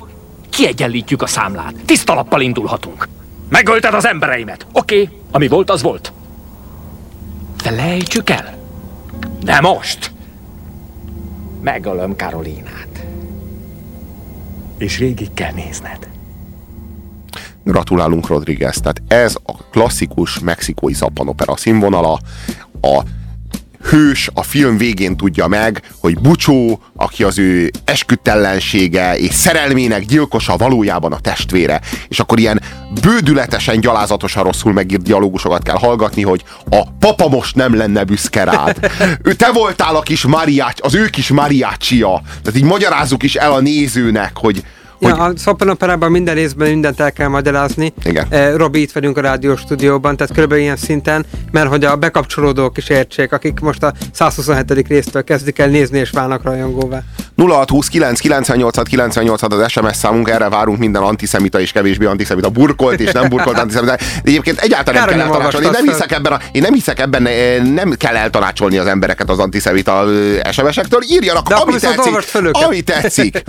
kiegyenlítjük 0.50 1.22
a 1.22 1.28
számlát. 1.28 1.74
Tiszta 1.86 2.14
lappal 2.14 2.42
indulhatunk. 2.42 3.08
Megölted 3.50 3.94
az 3.94 4.06
embereimet. 4.06 4.68
Oké, 4.72 5.10
ami 5.32 5.48
volt, 5.48 5.70
az 5.70 5.82
volt. 5.82 6.14
Felejtsük 7.58 8.30
el. 8.30 8.58
De 9.44 9.62
most. 9.62 10.12
Megölöm 11.62 12.16
Karolinát. 12.16 13.06
És 14.78 14.98
végig 14.98 15.34
kell 15.34 15.52
nézned. 15.52 16.16
Gratulálunk 17.68 18.28
Rodriguez. 18.28 18.78
Tehát 18.80 19.02
ez 19.08 19.36
a 19.46 19.54
klasszikus 19.72 20.40
mexikói 20.40 20.94
zappanopera 20.94 21.58
színvonala. 21.58 22.20
A 22.82 23.04
hős 23.90 24.30
a 24.34 24.44
film 24.44 24.78
végén 24.78 25.18
tudja 25.18 25.48
meg, 25.48 25.82
hogy 26.00 26.20
Bucsó, 26.20 26.82
aki 26.96 27.24
az 27.24 27.40
ő 27.40 27.72
esküdtellensége 27.86 29.18
és 29.18 29.34
szerelmének 29.34 30.06
gyilkosa 30.06 30.58
valójában 30.58 31.14
a 31.14 31.20
testvére. 31.20 31.82
És 32.08 32.20
akkor 32.20 32.40
ilyen 32.40 32.62
bődületesen, 33.02 33.80
gyalázatosan 33.80 34.44
rosszul 34.44 34.74
megírt 34.74 35.02
dialógusokat 35.02 35.64
kell 35.64 35.78
hallgatni, 35.78 36.22
hogy 36.24 36.44
a 36.70 36.92
papa 37.00 37.28
most 37.28 37.56
nem 37.56 37.76
lenne 37.76 38.04
büszke 38.04 38.44
rád. 38.44 38.92
Ő 39.24 39.34
te 39.34 39.52
voltál 39.52 39.96
a 39.96 40.02
kis 40.02 40.26
mariács, 40.26 40.82
az 40.82 40.96
ő 40.96 41.06
kis 41.06 41.30
mariácsia. 41.30 42.22
Tehát 42.44 42.60
így 42.60 42.64
magyarázzuk 42.64 43.24
is 43.24 43.36
el 43.36 43.52
a 43.52 43.60
nézőnek, 43.60 44.32
hogy, 44.38 44.64
Ja, 45.00 45.16
a 45.16 45.32
szoppanoperában 45.36 46.12
minden 46.12 46.36
részben 46.36 46.70
mindent 46.70 47.00
el 47.00 47.12
kell 47.12 47.28
magyarázni. 47.28 47.94
Igen. 48.04 48.28
Eh, 48.30 48.54
Robi, 48.56 48.82
itt 48.82 48.92
vagyunk 48.92 49.18
a 49.18 49.22
rádiós 49.22 49.60
stúdióban, 49.60 50.18
tehát 50.18 50.34
körülbelül 50.34 50.64
ilyen 50.64 50.76
szinten, 50.76 51.26
mert 51.52 51.68
hogy 51.68 51.86
a 51.86 51.96
bekapcsolódók 51.96 52.78
is 52.78 52.90
értsék, 52.90 53.32
akik 53.32 53.60
most 53.60 53.84
a 53.84 53.94
127. 54.12 54.88
résztől 54.88 55.24
kezdik 55.24 55.60
el 55.60 55.68
nézni 55.68 56.00
és 56.00 56.10
válnak 56.10 56.44
rajongóvá. 56.44 57.04
0629 57.36 58.20
98 58.20 58.90
98 58.90 59.42
az 59.42 59.72
SMS 59.72 59.96
számunk, 59.96 60.30
erre 60.30 60.50
várunk 60.50 60.78
minden 60.78 61.02
antiszemita 61.02 61.60
és 61.60 61.72
kevésbé 61.72 62.06
antiszemita, 62.06 62.50
burkolt 62.50 63.00
és 63.00 63.12
nem 63.12 63.30
burkolt 63.30 63.58
antiszemita. 63.58 63.96
De 63.96 64.04
egyébként 64.24 64.60
egyáltalán 64.60 65.00
Kár, 65.00 65.10
nem 65.10 65.18
kell 65.18 65.28
eltanácsolni. 65.28 65.66
Én 65.66 65.72
nem 65.72 65.88
hiszek 65.88 66.12
ebben, 66.12 66.32
a, 66.32 66.40
én 66.52 66.62
nem 66.62 66.74
hiszek 66.74 67.00
ebben, 67.00 67.26
eh, 67.26 67.64
nem 67.64 67.94
kell 67.98 68.16
eltanácsolni 68.16 68.78
az 68.78 68.86
embereket 68.86 69.30
az 69.30 69.40
antiszemita 69.40 70.06
eh, 70.10 70.52
SMS-ektől. 70.52 71.02
Írjanak, 71.10 71.48
De 71.48 71.56
ami 71.56 71.74
tetszik. 71.80 72.14
Ami 72.52 72.82
tetszik. 72.82 73.44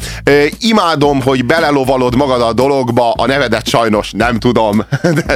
Imádom, 0.58 1.22
hogy 1.22 1.37
belelovalod 1.42 2.16
magad 2.16 2.42
a 2.42 2.52
dologba, 2.52 3.12
a 3.12 3.26
nevedet 3.26 3.66
sajnos 3.68 4.10
nem 4.16 4.38
tudom. 4.38 4.84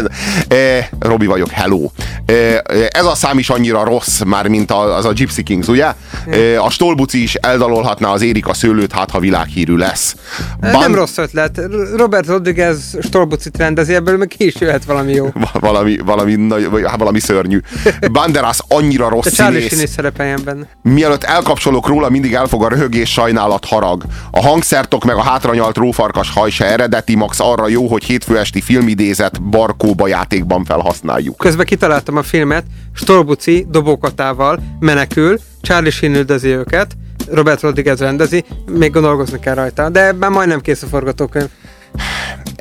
Eh, 0.49 0.87
Robi 0.99 1.27
vagyok, 1.27 1.51
hello. 1.51 1.91
Eh, 2.27 2.59
Ez 2.89 3.05
a 3.05 3.15
szám 3.15 3.39
is 3.39 3.51
annyira 3.51 3.85
rossz 3.85 4.21
már, 4.21 4.49
mint 4.49 4.71
a- 4.71 4.97
az 4.97 5.05
a 5.05 5.13
Gypsy 5.13 5.43
Kings, 5.43 5.67
ugye? 5.69 5.87
Eh, 6.27 6.65
A 6.65 6.71
Stolbuci 6.71 7.23
is 7.23 7.35
eldalolhatná 7.35 8.09
az 8.13 8.23
Érika 8.23 8.55
szőlőt, 8.55 8.93
hát 8.93 9.11
ha 9.11 9.19
világhírű 9.21 9.77
lesz. 9.77 10.17
Ban... 10.61 10.71
Nem 10.81 10.95
rossz 10.95 11.17
ötlet. 11.19 11.61
Robert 11.97 12.27
Rodriguez 12.27 12.97
Stolbucit 13.03 13.57
rendezi, 13.57 13.95
ebből 13.95 14.17
meg 14.17 14.29
ki 14.29 14.47
is 14.47 14.55
jöhet 14.61 14.85
valami 14.85 15.13
jó. 15.13 15.29
Va- 15.35 15.61
valami, 15.61 15.99
valami, 16.05 16.35
nagy- 16.35 16.71
vagy 16.71 16.83
hát 16.87 16.99
valami 16.99 17.21
szörnyű. 17.21 17.61
Banderas 18.13 18.59
annyira 18.69 19.09
rossz 19.09 19.25
De 19.25 19.31
Charlie 19.31 19.69
színész. 19.69 19.91
szerepeljen 19.93 20.41
benne. 20.45 20.67
Mielőtt 20.83 21.25
elkapcsolok 21.25 21.87
róla, 21.87 22.09
mindig 22.09 22.33
elfog 22.35 22.65
a 22.65 22.69
röhögés, 22.69 23.11
sajnálat, 23.13 23.65
harag. 23.65 24.05
A 24.31 24.41
hangszertok 24.43 25.05
meg 25.05 25.17
a 25.17 25.23
hátranyalt 25.23 25.77
rófarkas 25.93 26.31
haj 26.31 26.51
se 26.51 26.65
eredeti, 26.65 27.15
max 27.15 27.41
arra 27.41 27.69
jó, 27.69 27.87
hogy 27.87 28.05
hétfő 28.05 28.39
esti 28.39 28.61
filmidézet 28.61 29.43
barkóba 29.43 30.07
játékban 30.07 30.65
felhasználjuk. 30.65 31.37
Közben 31.37 31.67
kitaláltam 31.67 32.17
a 32.17 32.23
filmet, 32.23 32.65
Stolbuci 32.95 33.67
dobókatával 33.71 34.59
menekül, 34.81 35.39
Charlie 35.63 35.91
Sheen 35.91 36.15
üldözi 36.15 36.49
őket, 36.49 36.97
Robert 37.31 37.61
Rodriguez 37.61 37.99
rendezi, 37.99 38.45
még 38.71 38.91
gondolkozni 38.91 39.39
kell 39.39 39.55
rajta, 39.55 39.89
de 39.89 40.13
már 40.13 40.31
majdnem 40.31 40.61
kész 40.61 40.83
a 40.83 40.87
forgatókönyv. 40.87 41.49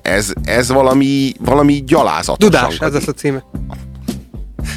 Ez, 0.01 0.31
ez 0.43 0.71
valami, 0.71 1.33
valami 1.39 1.83
gyalázatos. 1.85 2.49
Dudás, 2.49 2.79
ez 2.79 2.93
az 2.93 3.07
a 3.07 3.11
címe. 3.11 3.43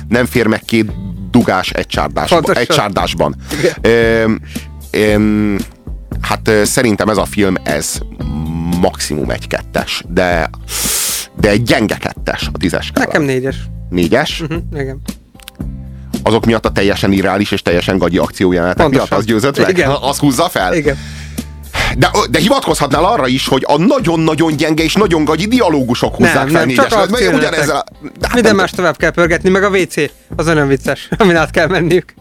Nem 0.08 0.26
fér 0.26 0.46
meg 0.46 0.60
két 0.60 0.92
dugás 1.30 1.70
egy 1.70 1.86
csárdásban. 1.86 2.56
Egy 2.56 2.66
csárdásban. 2.66 3.34
Öm, 3.80 4.40
öm, 4.90 5.58
hát 6.24 6.50
szerintem 6.64 7.08
ez 7.08 7.16
a 7.16 7.24
film, 7.24 7.54
ez 7.62 7.98
maximum 8.80 9.30
egy 9.30 9.46
kettes, 9.46 10.04
de, 10.08 10.50
de 11.40 11.48
egy 11.48 11.62
gyenge 11.62 11.96
kettes 11.96 12.48
a 12.52 12.58
tízes 12.58 12.87
skálán. 12.87 13.08
Nekem 13.08 13.22
négyes. 13.22 13.56
Négyes? 13.90 14.40
Uh-huh, 14.40 14.62
igen. 14.74 15.00
Azok 16.22 16.44
miatt 16.44 16.64
a 16.66 16.72
teljesen 16.72 17.12
irreális 17.12 17.50
és 17.50 17.62
teljesen 17.62 17.98
gagyi 17.98 18.18
akciójelenetek 18.18 18.88
miatt 18.88 19.12
az 19.12 19.24
győzött 19.24 19.58
meg? 19.58 19.68
Igen. 19.68 19.90
Az 20.10 20.18
húzza 20.18 20.48
fel? 20.48 20.74
Igen. 20.74 20.98
De, 21.98 22.10
de 22.30 22.38
hivatkozhatnál 22.38 23.04
arra 23.04 23.26
is, 23.26 23.48
hogy 23.48 23.64
a 23.66 23.78
nagyon-nagyon 23.78 24.56
gyenge 24.56 24.82
és 24.82 24.94
nagyon 24.94 25.24
gagyi 25.24 25.46
dialógusok 25.46 26.14
húzzák 26.16 26.34
Nem, 26.34 26.46
fel 26.48 26.58
nem, 26.58 26.66
négyes. 26.68 26.87
csak 26.87 27.10
ugyanezzel 27.10 27.76
a- 27.76 27.84
hát 28.22 28.34
Minden 28.34 28.42
nem- 28.42 28.56
más 28.56 28.70
tovább 28.70 28.96
kell 28.96 29.10
pörgetni, 29.10 29.48
meg 29.50 29.62
a 29.62 29.68
WC, 29.68 29.94
az 30.37 30.46
olyan 30.48 30.68
vicces, 30.68 31.08
amin 31.18 31.37
át 31.37 31.50
kell 31.50 31.66
menniük. 31.66 32.14